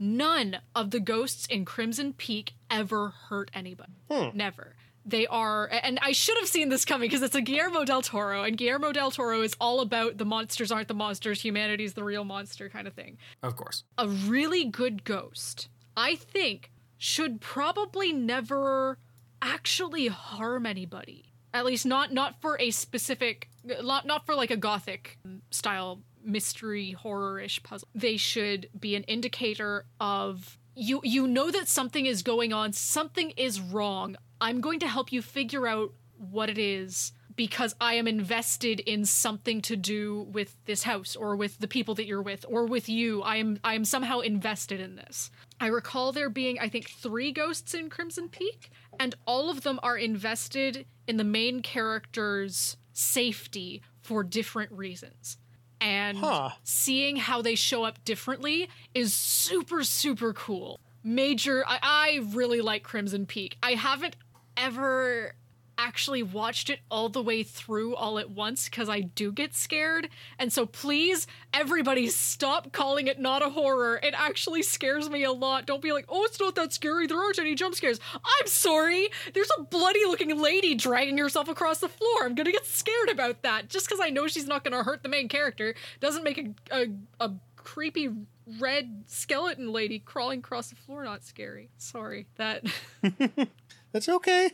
[0.00, 3.92] none of the ghosts in Crimson Peak ever hurt anybody.
[4.10, 4.36] Hmm.
[4.36, 4.74] Never.
[5.04, 8.42] They are, and I should have seen this coming because it's a Guillermo del Toro,
[8.42, 12.24] and Guillermo del Toro is all about the monsters aren't the monsters, humanity's the real
[12.24, 13.18] monster kind of thing.
[13.40, 13.84] Of course.
[13.98, 18.98] A really good ghost, I think, should probably never
[19.42, 21.32] actually harm anybody.
[21.54, 25.18] At least not not for a specific, not not for like a gothic
[25.50, 27.88] style mystery horror-ish puzzle.
[27.94, 33.30] They should be an indicator of you you know that something is going on, something
[33.30, 34.16] is wrong.
[34.40, 39.04] I'm going to help you figure out what it is because I am invested in
[39.04, 42.88] something to do with this house or with the people that you're with or with
[42.88, 43.22] you.
[43.22, 45.30] I am I am somehow invested in this.
[45.60, 49.78] I recall there being I think 3 ghosts in Crimson Peak and all of them
[49.84, 55.38] are invested in the main character's safety for different reasons.
[55.80, 56.50] And Huh.
[56.64, 60.80] seeing how they show up differently is super super cool.
[61.04, 63.56] Major I, I really like Crimson Peak.
[63.62, 64.16] I haven't
[64.56, 65.36] ever
[65.78, 70.08] actually watched it all the way through all at once because I do get scared.
[70.38, 74.00] And so please, everybody, stop calling it not a horror.
[74.02, 75.66] It actually scares me a lot.
[75.66, 77.06] Don't be like, oh, it's not that scary.
[77.06, 78.00] There aren't any jump scares.
[78.12, 79.08] I'm sorry.
[79.32, 82.24] There's a bloody looking lady dragging herself across the floor.
[82.24, 83.68] I'm gonna get scared about that.
[83.68, 86.86] Just because I know she's not gonna hurt the main character doesn't make a, a,
[87.24, 88.10] a creepy
[88.58, 91.70] red skeleton lady crawling across the floor not scary.
[91.76, 92.26] Sorry.
[92.36, 92.64] That
[93.92, 94.50] That's okay.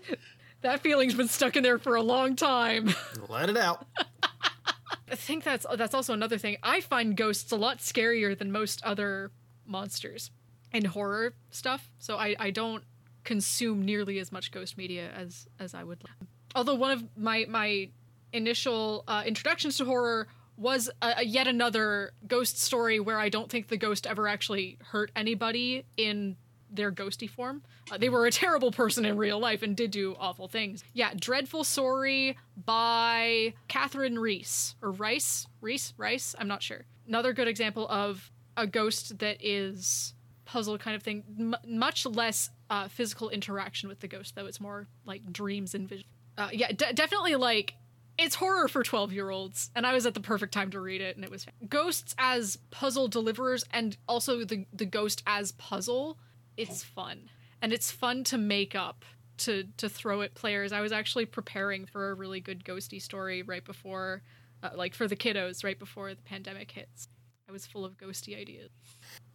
[0.65, 2.95] That feeling's been stuck in there for a long time.
[3.29, 3.87] Let it out.
[5.11, 6.57] I think that's that's also another thing.
[6.63, 9.31] I find ghosts a lot scarier than most other
[9.67, 10.31] monsters
[10.73, 11.91] and horror stuff.
[11.99, 12.83] So I, I don't
[13.23, 16.03] consume nearly as much ghost media as as I would.
[16.03, 16.29] like.
[16.55, 17.91] Although one of my my
[18.33, 23.51] initial uh, introductions to horror was a, a yet another ghost story where I don't
[23.51, 26.37] think the ghost ever actually hurt anybody in
[26.75, 27.63] their ghosty form.
[27.91, 30.83] Uh, they were a terrible person in real life and did do awful things.
[30.93, 36.35] Yeah, Dreadful Sorry by Kathryn Reese or Rice, Reese, Rice.
[36.39, 36.85] I'm not sure.
[37.07, 40.15] Another good example of a ghost that is
[40.45, 41.25] puzzle kind of thing.
[41.39, 44.47] M- much less uh, physical interaction with the ghost, though.
[44.47, 46.07] It's more like dreams and vision.
[46.37, 47.75] Uh, yeah, de- definitely like
[48.17, 51.01] it's horror for 12 year olds and i was at the perfect time to read
[51.01, 56.19] it and it was ghosts as puzzle deliverers and also the the ghost as puzzle
[56.57, 57.31] it's fun.
[57.63, 59.05] And it's fun to make up
[59.39, 60.73] to to throw at players.
[60.73, 64.23] I was actually preparing for a really good ghosty story right before
[64.63, 67.09] uh, like for the kiddos right before the pandemic hits.
[67.49, 68.71] I was full of ghosty ideas.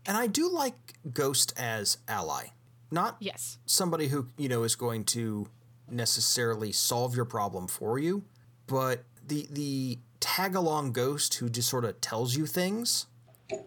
[0.05, 2.47] And I do like Ghost as ally.
[2.91, 3.59] Not yes.
[3.67, 5.47] somebody who, you know, is going to
[5.91, 8.23] necessarily solve your problem for you,
[8.65, 13.05] but the the tag along ghost who just sort of tells you things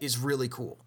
[0.01, 0.79] is really cool.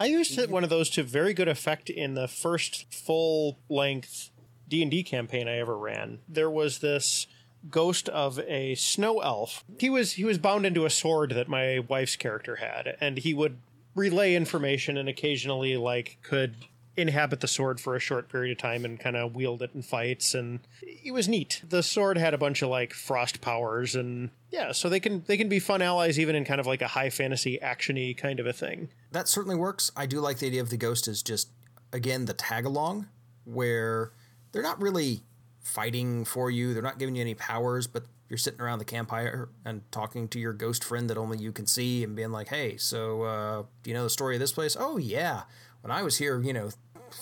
[0.00, 0.52] I used it, mm-hmm.
[0.52, 4.30] one of those to very good effect in the first full length
[4.66, 6.20] D and D campaign I ever ran.
[6.26, 7.26] There was this
[7.68, 9.62] ghost of a snow elf.
[9.78, 13.34] He was he was bound into a sword that my wife's character had, and he
[13.34, 13.58] would
[13.94, 16.54] relay information and occasionally like could
[17.00, 19.82] inhabit the sword for a short period of time and kind of wield it in
[19.82, 21.62] fights and it was neat.
[21.68, 25.36] The sword had a bunch of like frost powers and yeah, so they can they
[25.36, 28.46] can be fun allies even in kind of like a high fantasy actiony kind of
[28.46, 28.88] a thing.
[29.12, 29.90] That certainly works.
[29.96, 31.48] I do like the idea of the ghost as just
[31.92, 33.08] again the tag along
[33.44, 34.12] where
[34.52, 35.22] they're not really
[35.62, 36.74] fighting for you.
[36.74, 40.38] They're not giving you any powers, but you're sitting around the campfire and talking to
[40.38, 43.90] your ghost friend that only you can see and being like, "Hey, so uh, do
[43.90, 44.76] you know the story of this place?
[44.78, 45.42] Oh yeah,
[45.82, 46.70] when I was here, you know,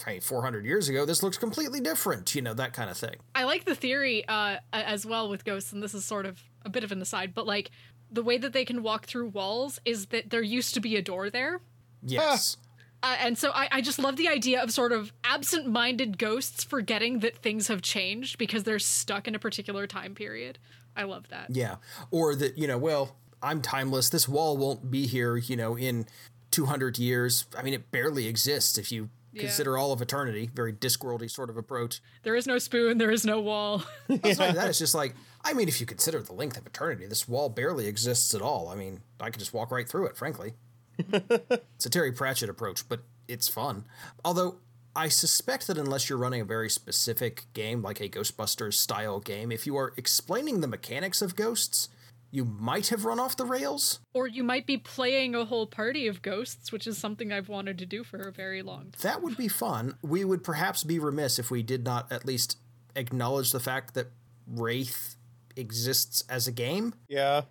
[0.05, 2.34] hey, 400 years ago, this looks completely different.
[2.34, 5.72] You know that kind of thing." I like the theory uh, as well with ghosts,
[5.72, 7.70] and this is sort of a bit of an aside, but like
[8.11, 11.03] the way that they can walk through walls is that there used to be a
[11.03, 11.61] door there.
[12.03, 12.57] Yes.
[13.03, 16.64] Uh, and so I, I just love the idea of sort of absent minded ghosts
[16.64, 20.59] forgetting that things have changed because they're stuck in a particular time period.
[20.97, 21.51] I love that.
[21.51, 21.76] Yeah.
[22.11, 24.11] Or that, you know, well, I'm timeless.
[24.11, 26.07] This wall won't be here, you know, in
[26.51, 27.47] 200 years.
[27.57, 29.45] I mean, it barely exists if you Yeah.
[29.45, 30.51] consider all of eternity.
[30.55, 32.01] Very Discworldy sort of approach.
[32.22, 33.82] There is no spoon, there is no wall.
[34.09, 34.68] It's like that.
[34.68, 35.14] It's just like,
[35.45, 38.68] I mean, if you consider the length of eternity, this wall barely exists at all.
[38.68, 40.55] I mean, I could just walk right through it, frankly.
[40.99, 43.84] it's a Terry Pratchett approach, but it's fun.
[44.24, 44.57] Although,
[44.97, 49.53] I suspect that unless you're running a very specific game, like a Ghostbusters style game,
[49.53, 51.89] if you are explaining the mechanics of ghosts,
[52.31, 54.01] you might have run off the rails.
[54.12, 57.79] or you might be playing a whole party of ghosts, which is something I've wanted
[57.79, 59.01] to do for a very long time.
[59.01, 59.97] That would be fun.
[60.03, 62.59] We would perhaps be remiss if we did not at least
[62.95, 64.09] acknowledge the fact that
[64.47, 65.16] Wraith
[65.57, 66.95] exists as a game.
[67.09, 67.43] Yeah.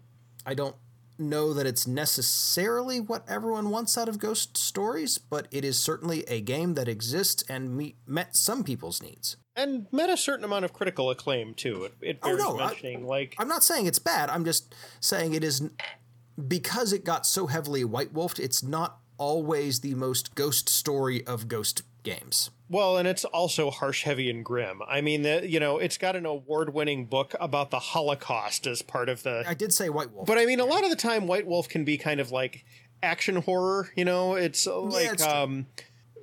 [0.45, 0.75] I don't
[1.20, 6.24] know that it's necessarily what everyone wants out of ghost stories, but it is certainly
[6.28, 9.38] a game that exists and me- met some people's needs.
[9.55, 11.86] and met a certain amount of critical acclaim too.
[11.86, 13.07] It, it Oh, bears no, I- mentioning.
[13.07, 14.30] like, I'm not saying it's bad.
[14.30, 15.63] I'm just saying it is
[16.47, 18.39] because it got so heavily white wolfed.
[18.39, 21.82] It's not always the most ghost story of ghost
[22.16, 22.49] games.
[22.70, 24.82] well, and it's also harsh, heavy, and grim.
[24.88, 29.10] I mean, the, you know, it's got an award-winning book about the Holocaust as part
[29.10, 29.43] of the.
[29.47, 31.70] I did say white wolf, But I mean, a lot of the time, White Wolf
[31.70, 32.66] can be kind of like
[33.01, 33.89] action horror.
[33.95, 35.68] You know, it's uh, like it's um,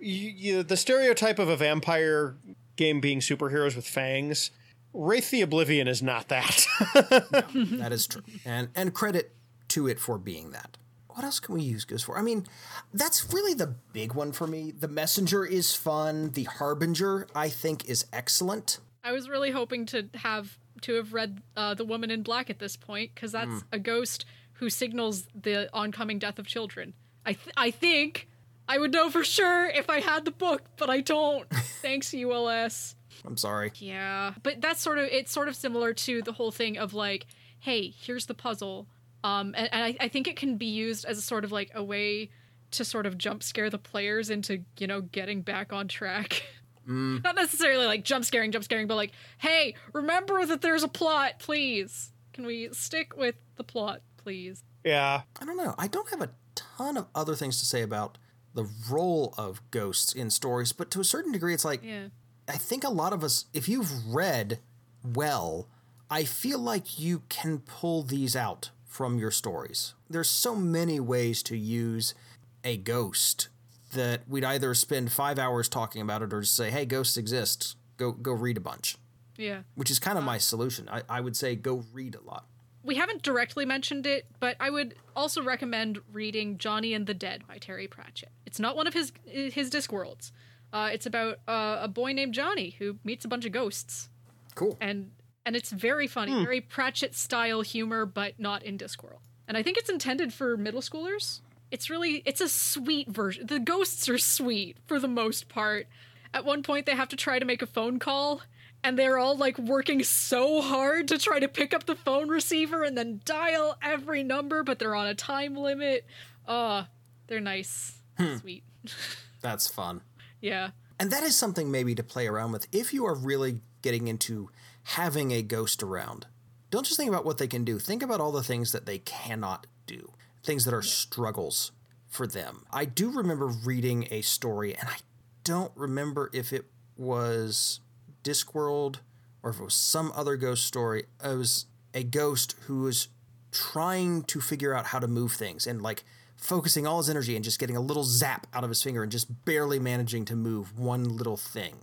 [0.01, 2.37] you, you, the stereotype of a vampire
[2.77, 4.51] game being superheroes with fangs.
[4.93, 6.67] Wraith the Oblivion is not that.
[6.95, 9.35] that is true, and and credit
[9.69, 10.77] to it for being that.
[11.15, 12.19] What else can we use Ghost for?
[12.19, 12.45] I mean,
[12.93, 14.73] that's really the big one for me.
[14.73, 16.31] The Messenger is fun.
[16.31, 18.79] The Harbinger, I think, is excellent.
[19.05, 22.59] I was really hoping to have to have read uh, The Woman in Black at
[22.59, 26.95] this point because that's a ghost who signals the oncoming death of children.
[27.25, 28.29] I th- I think
[28.69, 31.49] I would know for sure if I had the book, but I don't.
[31.81, 32.97] Thanks, ULS.
[33.25, 33.73] I'm sorry.
[33.77, 37.27] Yeah, but that's sort of it's sort of similar to the whole thing of like,
[37.61, 38.87] hey, here's the puzzle,
[39.25, 41.71] um, and, and I, I think it can be used as a sort of like
[41.75, 42.31] a way
[42.73, 46.45] to sort of jump scare the players into you know getting back on track.
[46.87, 51.39] Not necessarily like jump scaring, jump scaring, but like, hey, remember that there's a plot,
[51.39, 52.13] please.
[52.35, 54.63] Can we stick with the plot, please?
[54.85, 55.23] Yeah.
[55.41, 55.75] I don't know.
[55.79, 58.19] I don't have a ton of other things to say about
[58.53, 62.09] the role of ghosts in stories, but to a certain degree, it's like Yeah.
[62.47, 64.59] I think a lot of us, if you've read
[65.03, 65.69] well,
[66.11, 69.95] I feel like you can pull these out from your stories.
[70.09, 72.15] There's so many ways to use
[72.63, 73.49] a ghost
[73.93, 77.77] that we'd either spend five hours talking about it or just say, hey, ghosts exist.
[77.97, 78.97] Go go read a bunch.
[79.37, 79.63] Yeah.
[79.75, 80.89] Which is kind of my solution.
[80.89, 82.47] I, I would say go read a lot.
[82.85, 87.43] We haven't directly mentioned it, but I would also recommend reading Johnny and the Dead
[87.49, 88.31] by Terry Pratchett.
[88.47, 90.31] It's not one of his his Discworlds.
[90.73, 94.09] Uh, it's about uh, a boy named Johnny who meets a bunch of ghosts,
[94.55, 94.77] Cool.
[94.81, 95.11] and
[95.47, 99.19] and it's very funny, very Pratchett style humor, but not in Discworld.
[99.47, 101.41] And I think it's intended for middle schoolers.
[101.71, 103.47] It's really it's a sweet version.
[103.47, 105.87] The ghosts are sweet for the most part.
[106.33, 108.41] At one point, they have to try to make a phone call,
[108.83, 112.83] and they're all like working so hard to try to pick up the phone receiver
[112.83, 116.05] and then dial every number, but they're on a time limit.
[116.47, 116.85] Uh,
[117.27, 118.01] they're nice,
[118.41, 118.65] sweet.
[119.41, 120.01] That's fun.
[120.41, 120.71] Yeah.
[120.99, 124.51] And that is something maybe to play around with if you are really getting into
[124.85, 126.27] having a ghost around.
[126.71, 128.99] Don't just think about what they can do, think about all the things that they
[128.99, 131.73] cannot do, things that are struggles
[132.09, 132.65] for them.
[132.73, 134.99] I do remember reading a story, and I
[135.43, 136.67] don't remember if it
[136.97, 137.81] was
[138.23, 138.97] Discworld
[139.43, 141.05] or if it was some other ghost story.
[141.23, 143.09] It was a ghost who was
[143.53, 146.05] trying to figure out how to move things and like
[146.45, 149.11] focusing all his energy and just getting a little zap out of his finger and
[149.11, 151.75] just barely managing to move one little thing.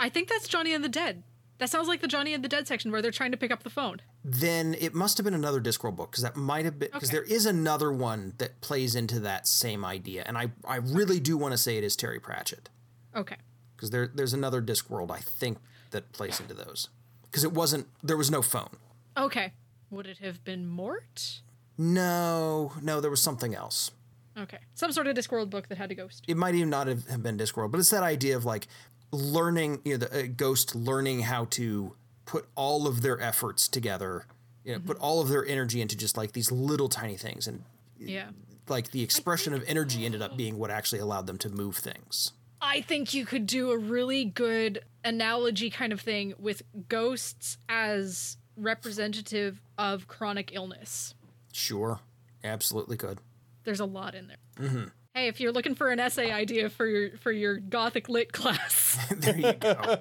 [0.00, 1.22] I think that's Johnny and the Dead.
[1.58, 3.62] That sounds like the Johnny and the Dead section where they're trying to pick up
[3.62, 4.00] the phone.
[4.24, 7.18] Then it must have been another Discworld book because that might have been because Okay.
[7.18, 11.36] there is another one that plays into that same idea, and I I really do
[11.36, 12.68] want to say it is Terry Pratchett
[13.16, 13.36] Okay.
[13.76, 15.58] because there there's another Discworld I think
[15.90, 16.88] that plays into those
[17.24, 18.76] because it wasn't there was no phone.
[19.16, 19.52] Okay.
[19.90, 21.40] Would it have been Mort?
[21.76, 23.90] No, no, there was something else.
[24.38, 24.58] Okay.
[24.74, 26.24] Some sort of Discworld book that had a ghost.
[26.28, 28.68] it might even not have have been Discworld, but it's that idea of like
[29.10, 31.94] learning, you know, the uh, ghost learning how to
[32.26, 34.26] put all of their efforts together,
[34.64, 37.64] you know, put all of their energy into just like these little tiny things, and
[37.98, 38.28] Yeah.
[38.68, 42.32] like the expression of energy ended up being what actually allowed them to move things.
[42.60, 48.36] I think you could do a really good analogy kind of thing with ghosts as
[48.56, 51.14] representative of chronic illness.
[51.52, 52.00] Sure,
[52.44, 53.20] absolutely could.
[53.68, 54.66] There's a lot in there.
[54.66, 54.84] Mm-hmm.
[55.12, 58.98] Hey, if you're looking for an essay idea for your for your gothic lit class,
[59.14, 60.00] there you go.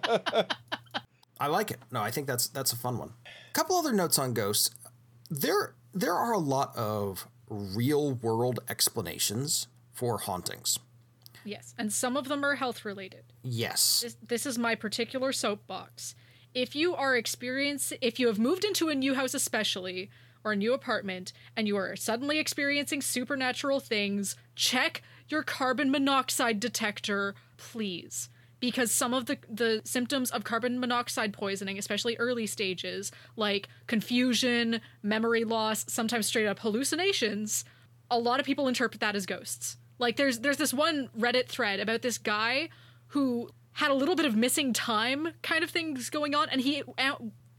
[1.37, 1.79] I like it.
[1.91, 3.11] No, I think that's that's a fun one.
[3.25, 4.69] A couple other notes on ghosts.
[5.29, 10.79] There there are a lot of real world explanations for hauntings.
[11.43, 13.25] yes, and some of them are health related.
[13.43, 13.99] Yes.
[14.01, 16.15] this, this is my particular soapbox.
[16.53, 20.09] If you are experience if you have moved into a new house especially
[20.47, 27.35] or new apartment and you are suddenly experiencing supernatural things, check your carbon monoxide detector,
[27.57, 28.29] please.
[28.59, 34.81] Because some of the, the symptoms of carbon monoxide poisoning, especially early stages, like confusion,
[35.03, 37.63] memory loss, sometimes straight up hallucinations,
[38.09, 39.77] a lot of people interpret that as ghosts.
[39.99, 42.69] Like there's there's this one Reddit thread about this guy
[43.09, 46.83] who had a little bit of missing time kind of things going on and he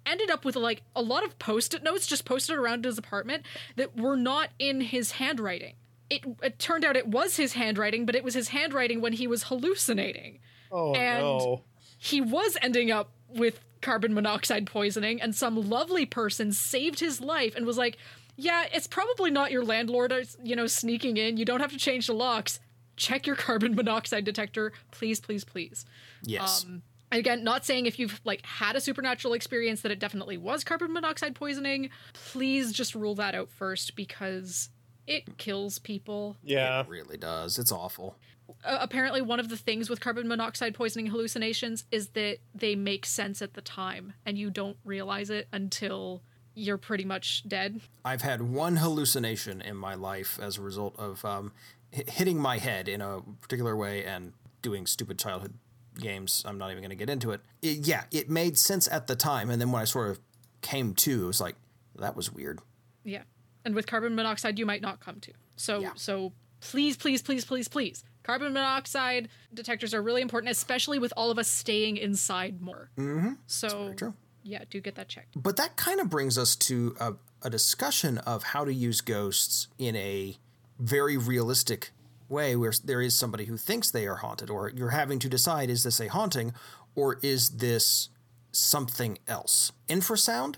[0.09, 3.45] ended up with like a lot of post-it notes just posted around his apartment
[3.77, 5.75] that were not in his handwriting.
[6.11, 9.27] It, it turned out it was his handwriting, but it was his handwriting when he
[9.27, 10.41] was hallucinating.
[10.71, 11.63] Oh And- no.
[12.01, 17.57] He was ending up with carbon monoxide poisoning, and some lovely person saved his life
[17.57, 17.99] and was like,
[18.37, 21.37] "Yeah, it's probably not your landlord, uh, you know, sneaking in.
[21.37, 22.61] You don't have to change the locks.
[22.97, 25.85] Check your carbon monoxide detector, please, please, please."
[26.23, 26.65] Yes.
[26.65, 26.83] Um,
[27.13, 30.93] again, not saying if you've like had a supernatural experience that it definitely was carbon
[30.93, 31.91] monoxide poisoning.
[32.13, 34.71] Please just rule that out first because
[35.07, 36.37] it kills people.
[36.43, 36.81] Yeah.
[36.81, 37.59] It really does.
[37.59, 38.17] It's awful.
[38.65, 43.05] Uh, apparently, one of the things with carbon monoxide poisoning hallucinations is that they make
[43.05, 46.23] sense at the time, and you don't realize it until
[46.55, 47.81] you're pretty much dead.
[48.05, 51.53] I've had one hallucination in my life as a result of um,
[51.93, 54.33] h- hitting my head in a particular way and
[54.63, 55.55] doing stupid childhood
[55.99, 56.43] games.
[56.47, 57.41] I'm not even going to get into it.
[57.63, 60.21] It- Yeah, it made sense at the time, and then when I sort of
[60.63, 61.57] came to, it was like
[61.97, 62.61] that was weird.
[63.05, 63.23] Yeah.
[63.65, 65.33] And with carbon monoxide, you might not come to.
[65.57, 65.93] So, Yeah.
[65.97, 71.31] so please, please, please, please, please, Carbon monoxide detectors are really important, especially with all
[71.31, 72.91] of us staying inside more.
[72.99, 73.33] Mm-hmm.
[73.47, 74.13] So, true.
[74.43, 75.41] yeah, do get that checked.
[75.43, 79.69] But that kind of brings us to a, a discussion of how to use ghosts
[79.79, 80.37] in a
[80.79, 81.91] very realistic
[82.29, 85.71] way where there is somebody who thinks they are haunted, or you're having to decide
[85.71, 86.53] is this a haunting
[86.95, 88.09] or is this
[88.53, 89.73] something else?
[89.89, 90.57] Infrasound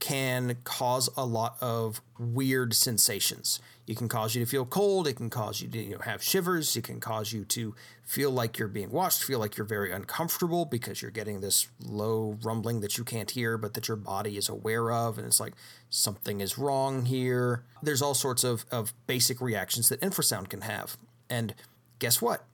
[0.00, 3.60] can cause a lot of weird sensations.
[3.86, 5.06] It can cause you to feel cold.
[5.06, 6.76] It can cause you to you know, have shivers.
[6.76, 10.64] It can cause you to feel like you're being watched, feel like you're very uncomfortable
[10.64, 14.48] because you're getting this low rumbling that you can't hear, but that your body is
[14.48, 15.18] aware of.
[15.18, 15.54] And it's like
[15.90, 17.64] something is wrong here.
[17.82, 20.96] There's all sorts of, of basic reactions that infrasound can have.
[21.28, 21.54] And
[21.98, 22.44] guess what?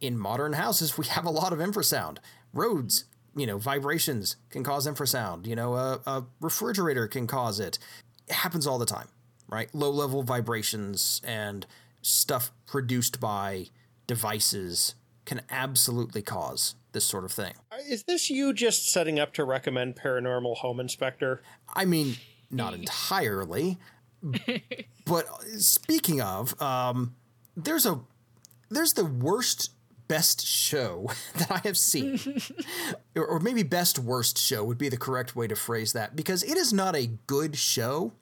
[0.00, 2.18] In modern houses, we have a lot of infrasound.
[2.52, 3.04] Roads,
[3.36, 5.46] you know, vibrations can cause infrasound.
[5.46, 7.78] You know, a, a refrigerator can cause it.
[8.28, 9.08] It happens all the time,
[9.48, 9.72] right?
[9.74, 11.66] Low level vibrations and
[12.02, 13.66] stuff produced by
[14.06, 17.54] devices can absolutely cause this sort of thing.
[17.88, 21.42] Is this you just setting up to recommend Paranormal Home Inspector?
[21.74, 22.16] I mean,
[22.50, 23.78] not entirely.
[25.04, 25.26] but
[25.58, 27.14] speaking of, um,
[27.56, 28.00] there's a
[28.70, 29.70] there's the worst
[30.08, 32.18] best show that I have seen,
[33.16, 36.42] or, or maybe best worst show would be the correct way to phrase that because
[36.42, 38.12] it is not a good show,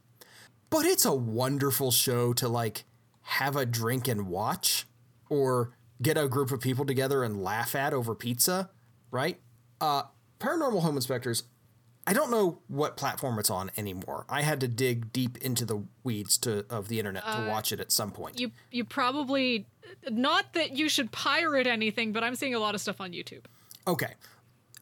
[0.71, 2.85] but it's a wonderful show to like
[3.23, 4.87] have a drink and watch,
[5.29, 8.71] or get a group of people together and laugh at over pizza,
[9.11, 9.41] right?
[9.81, 10.03] Uh,
[10.41, 11.45] Paranormal Home Inspectors.
[12.07, 14.25] I don't know what platform it's on anymore.
[14.29, 17.71] I had to dig deep into the weeds to of the internet to uh, watch
[17.73, 18.41] it at some point.
[18.41, 19.67] You you probably
[20.11, 23.45] not that you should pirate anything, but I'm seeing a lot of stuff on YouTube.
[23.87, 24.15] Okay.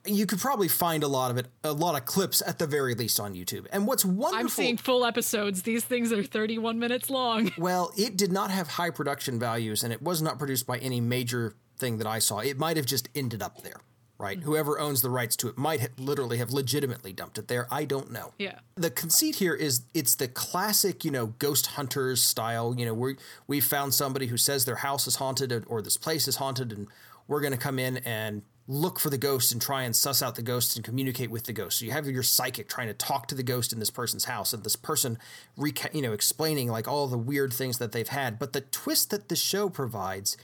[0.07, 2.95] You could probably find a lot of it, a lot of clips at the very
[2.95, 3.67] least on YouTube.
[3.71, 4.39] And what's wonderful.
[4.39, 5.63] I'm seeing full episodes.
[5.63, 7.51] These things are 31 minutes long.
[7.59, 11.03] Well, it did not have high production values and it was not produced by any
[11.03, 12.39] major thing that I saw.
[12.39, 13.77] It might have just ended up there,
[14.21, 14.37] right?
[14.39, 14.47] Mm-hmm.
[14.47, 17.67] Whoever owns the rights to it might ha- literally have legitimately dumped it there.
[17.71, 18.33] I don't know.
[18.39, 18.59] Yeah.
[18.77, 22.75] The conceit here is it's the classic, you know, ghost hunters style.
[22.79, 23.17] You know, we
[23.47, 26.71] we found somebody who says their house is haunted or- or this place is haunted,
[26.73, 26.87] and
[27.27, 30.37] we're going to come in and look for the ghost and try and suss out
[30.37, 31.79] the ghost and communicate with the ghost.
[31.79, 34.53] So you have your psychic trying to talk to the ghost in this person's house,
[34.53, 35.19] and this person,
[35.59, 38.39] reca- you know, explaining like all the weird things that they've had.
[38.39, 40.37] But the twist that the show provides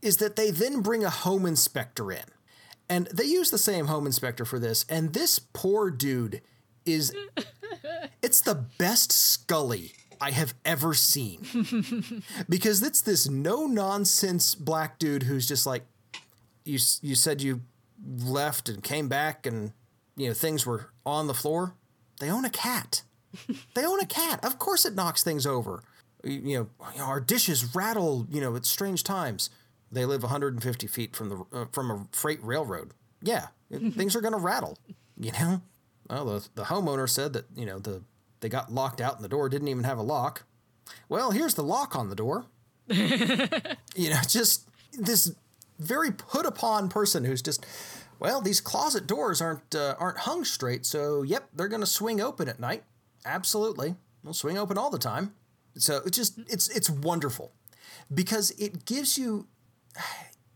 [0.00, 2.22] is that they then bring a home inspector in.
[2.90, 4.84] And they use the same home inspector for this.
[4.88, 6.40] And this poor dude
[6.86, 7.14] is.
[8.22, 12.22] it's the best Scully I have ever seen.
[12.48, 15.84] because it's this no nonsense black dude who's just like,
[16.64, 17.62] you you said you
[18.06, 19.72] left and came back and,
[20.16, 21.74] you know, things were on the floor.
[22.20, 23.02] They own a cat.
[23.74, 24.44] they own a cat.
[24.44, 25.82] Of course it knocks things over.
[26.24, 29.50] You you know, our dishes rattle, you know, at strange times.
[29.90, 32.92] They live 150 feet from the uh, from a freight railroad.
[33.22, 34.78] Yeah, it- things are going to rattle.
[35.18, 35.62] You know.
[36.08, 38.02] Well, the the homeowner said that you know the
[38.40, 40.44] they got locked out and the door didn't even have a lock.
[41.08, 42.46] Well, here's the lock on the door.
[42.88, 45.34] you know, just this
[45.78, 47.64] very put upon person who's just,
[48.18, 52.20] well, these closet doors aren't uh, aren't hung straight, so yep, they're going to swing
[52.20, 52.84] open at night.
[53.26, 55.34] Absolutely, they'll swing open all the time.
[55.76, 57.52] So it's just it's it's wonderful
[58.12, 59.46] because it gives you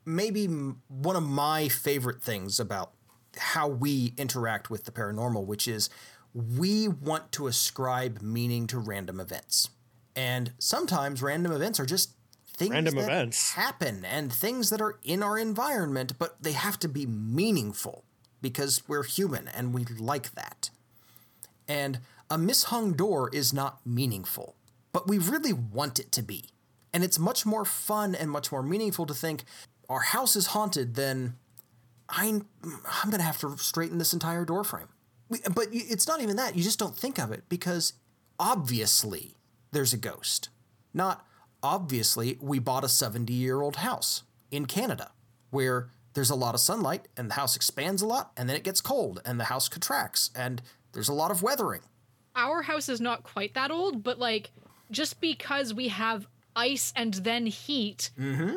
[0.05, 2.93] maybe one of my favorite things about
[3.37, 5.89] how we interact with the paranormal, which is
[6.35, 9.71] we want to ascribe meaning to random events.
[10.15, 12.13] And sometimes random events are just
[12.55, 13.53] things Random that events.
[13.53, 18.05] happen and things that are in our environment, but they have to be meaningful
[18.41, 20.71] because we're human and we like that.
[21.67, 24.57] And a mishung door is not meaningful,
[24.93, 26.52] but we really want it to be.
[26.95, 29.45] And it's much more fun and much more meaningful to think
[29.89, 31.37] our house is haunted than
[32.09, 34.89] I'm, I'm going to have to straighten this entire door frame.
[35.55, 36.57] But it's not even that.
[36.57, 37.95] You just don't think of it because
[38.39, 39.37] obviously
[39.71, 40.51] there's a ghost.
[40.93, 41.27] Not
[41.63, 45.13] obviously we bought a 70 year old house in Canada
[45.51, 48.65] where there's a lot of sunlight and the house expands a lot and then it
[48.65, 50.61] gets cold and the house contracts and
[50.93, 51.81] there's a lot of weathering.
[52.37, 54.51] Our house is not quite that old, but like
[54.91, 58.57] just because we have ice and then heat, mm-hmm.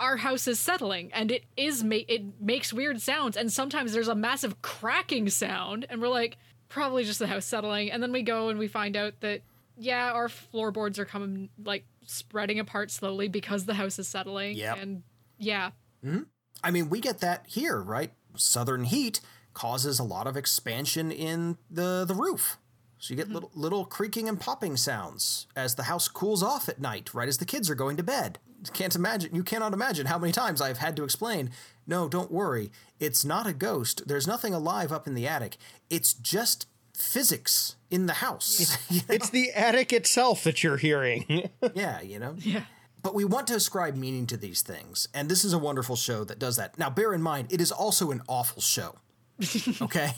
[0.00, 4.08] our house is settling and it is ma- it makes weird sounds and sometimes there's
[4.08, 6.36] a massive cracking sound and we're like
[6.68, 9.42] probably just the house settling and then we go and we find out that
[9.76, 14.78] yeah, our floorboards are coming like spreading apart slowly because the house is settling Yep.
[14.78, 15.02] and
[15.38, 15.70] yeah.
[16.04, 16.22] Mm-hmm.
[16.62, 18.12] I mean, we get that here, right?
[18.36, 19.20] Southern heat
[19.52, 22.58] causes a lot of expansion in the the roof.
[23.04, 23.34] So you get hmm.
[23.34, 27.36] little little creaking and popping sounds as the house cools off at night, right as
[27.36, 28.38] the kids are going to bed.
[28.72, 31.50] Can't imagine you cannot imagine how many times I've had to explain,
[31.86, 32.72] no, don't worry.
[32.98, 34.08] It's not a ghost.
[34.08, 35.58] There's nothing alive up in the attic.
[35.90, 38.78] It's just physics in the house.
[39.10, 41.50] It's the attic itself that you're hearing.
[41.74, 42.36] yeah, you know?
[42.38, 42.62] Yeah.
[43.02, 46.24] But we want to ascribe meaning to these things, and this is a wonderful show
[46.24, 46.78] that does that.
[46.78, 48.94] Now, bear in mind, it is also an awful show.
[49.82, 50.12] Okay?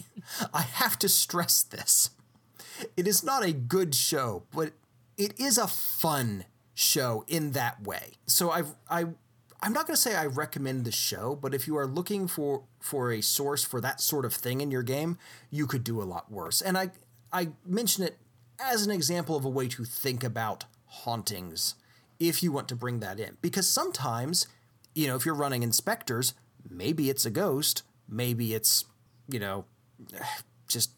[0.54, 2.10] I have to stress this.
[2.96, 4.72] It is not a good show, but
[5.16, 6.44] it is a fun
[6.74, 8.12] show in that way.
[8.26, 9.06] So I I
[9.62, 12.64] I'm not going to say I recommend the show, but if you are looking for
[12.80, 15.18] for a source for that sort of thing in your game,
[15.50, 16.60] you could do a lot worse.
[16.60, 16.90] And I
[17.32, 18.18] I mention it
[18.60, 21.74] as an example of a way to think about hauntings
[22.18, 23.36] if you want to bring that in.
[23.42, 24.46] Because sometimes,
[24.94, 26.34] you know, if you're running InSpectres,
[26.68, 28.84] maybe it's a ghost, maybe it's,
[29.28, 29.64] you know,
[30.68, 30.90] just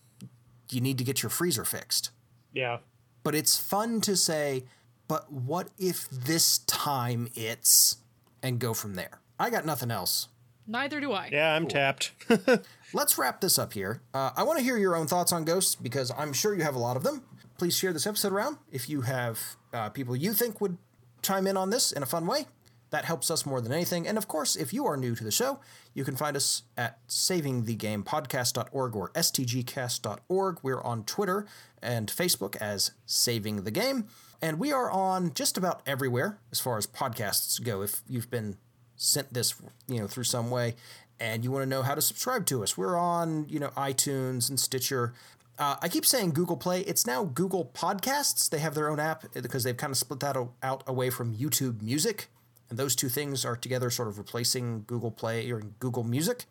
[0.70, 2.10] you need to get your freezer fixed.
[2.52, 2.78] yeah.
[3.24, 4.64] But it's fun to say,
[5.06, 7.98] but what if this time it's
[8.42, 9.20] and go from there.
[9.38, 10.28] I got nothing else.
[10.66, 11.28] Neither do I.
[11.32, 12.12] Yeah, I'm tapped.
[12.92, 14.00] Let's wrap this up here.
[14.12, 16.74] Uh, I want to hear your own thoughts on ghosts because I'm sure you have
[16.74, 17.22] a lot of them.
[17.58, 19.40] Please share this episode around if you have
[19.72, 20.78] uh, people you think would
[21.22, 22.46] chime in on this in a fun way.
[22.90, 24.06] That helps us more than anything.
[24.06, 25.60] And of course, if you are new to the show,
[25.94, 30.58] you can find us at savingthegamepodcast.org or stgcast.org.
[30.62, 31.46] We're on Twitter
[31.82, 34.06] and Facebook as Saving the Game.
[34.40, 37.82] And we are on just about everywhere as far as podcasts go.
[37.82, 38.56] If you've been
[38.96, 39.54] sent this,
[39.86, 40.76] you know, through some way
[41.20, 44.48] and you want to know how to subscribe to us, we're on, you know, iTunes
[44.48, 45.12] and Stitcher.
[45.58, 46.82] Uh, I keep saying Google Play.
[46.82, 48.48] It's now Google Podcasts.
[48.48, 51.82] They have their own app because they've kind of split that out away from YouTube
[51.82, 52.28] Music.
[52.70, 56.44] And those two things are together, sort of replacing Google Play or Google Music.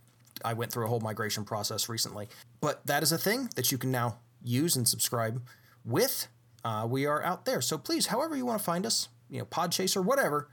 [0.44, 2.28] I went through a whole migration process recently.
[2.62, 5.42] But that is a thing that you can now use and subscribe
[5.86, 6.28] with.
[6.64, 7.62] Uh, we are out there.
[7.62, 10.50] So please, however you want to find us, you know, Podchaser, whatever,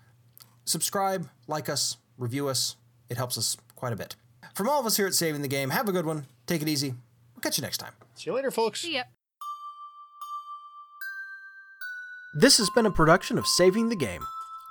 [0.64, 2.76] subscribe, like us, review us.
[3.08, 4.16] It helps us quite a bit.
[4.54, 6.26] From all of us here at Saving the Game, have a good one.
[6.46, 6.90] Take it easy.
[7.34, 7.92] We'll catch you next time.
[8.14, 8.82] See you later, folks.
[8.82, 9.02] See ya.
[12.36, 14.24] This has been a production of Saving the Game.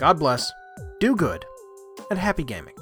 [0.00, 0.50] God bless,
[0.98, 1.44] do good,
[2.08, 2.72] and happy gaming.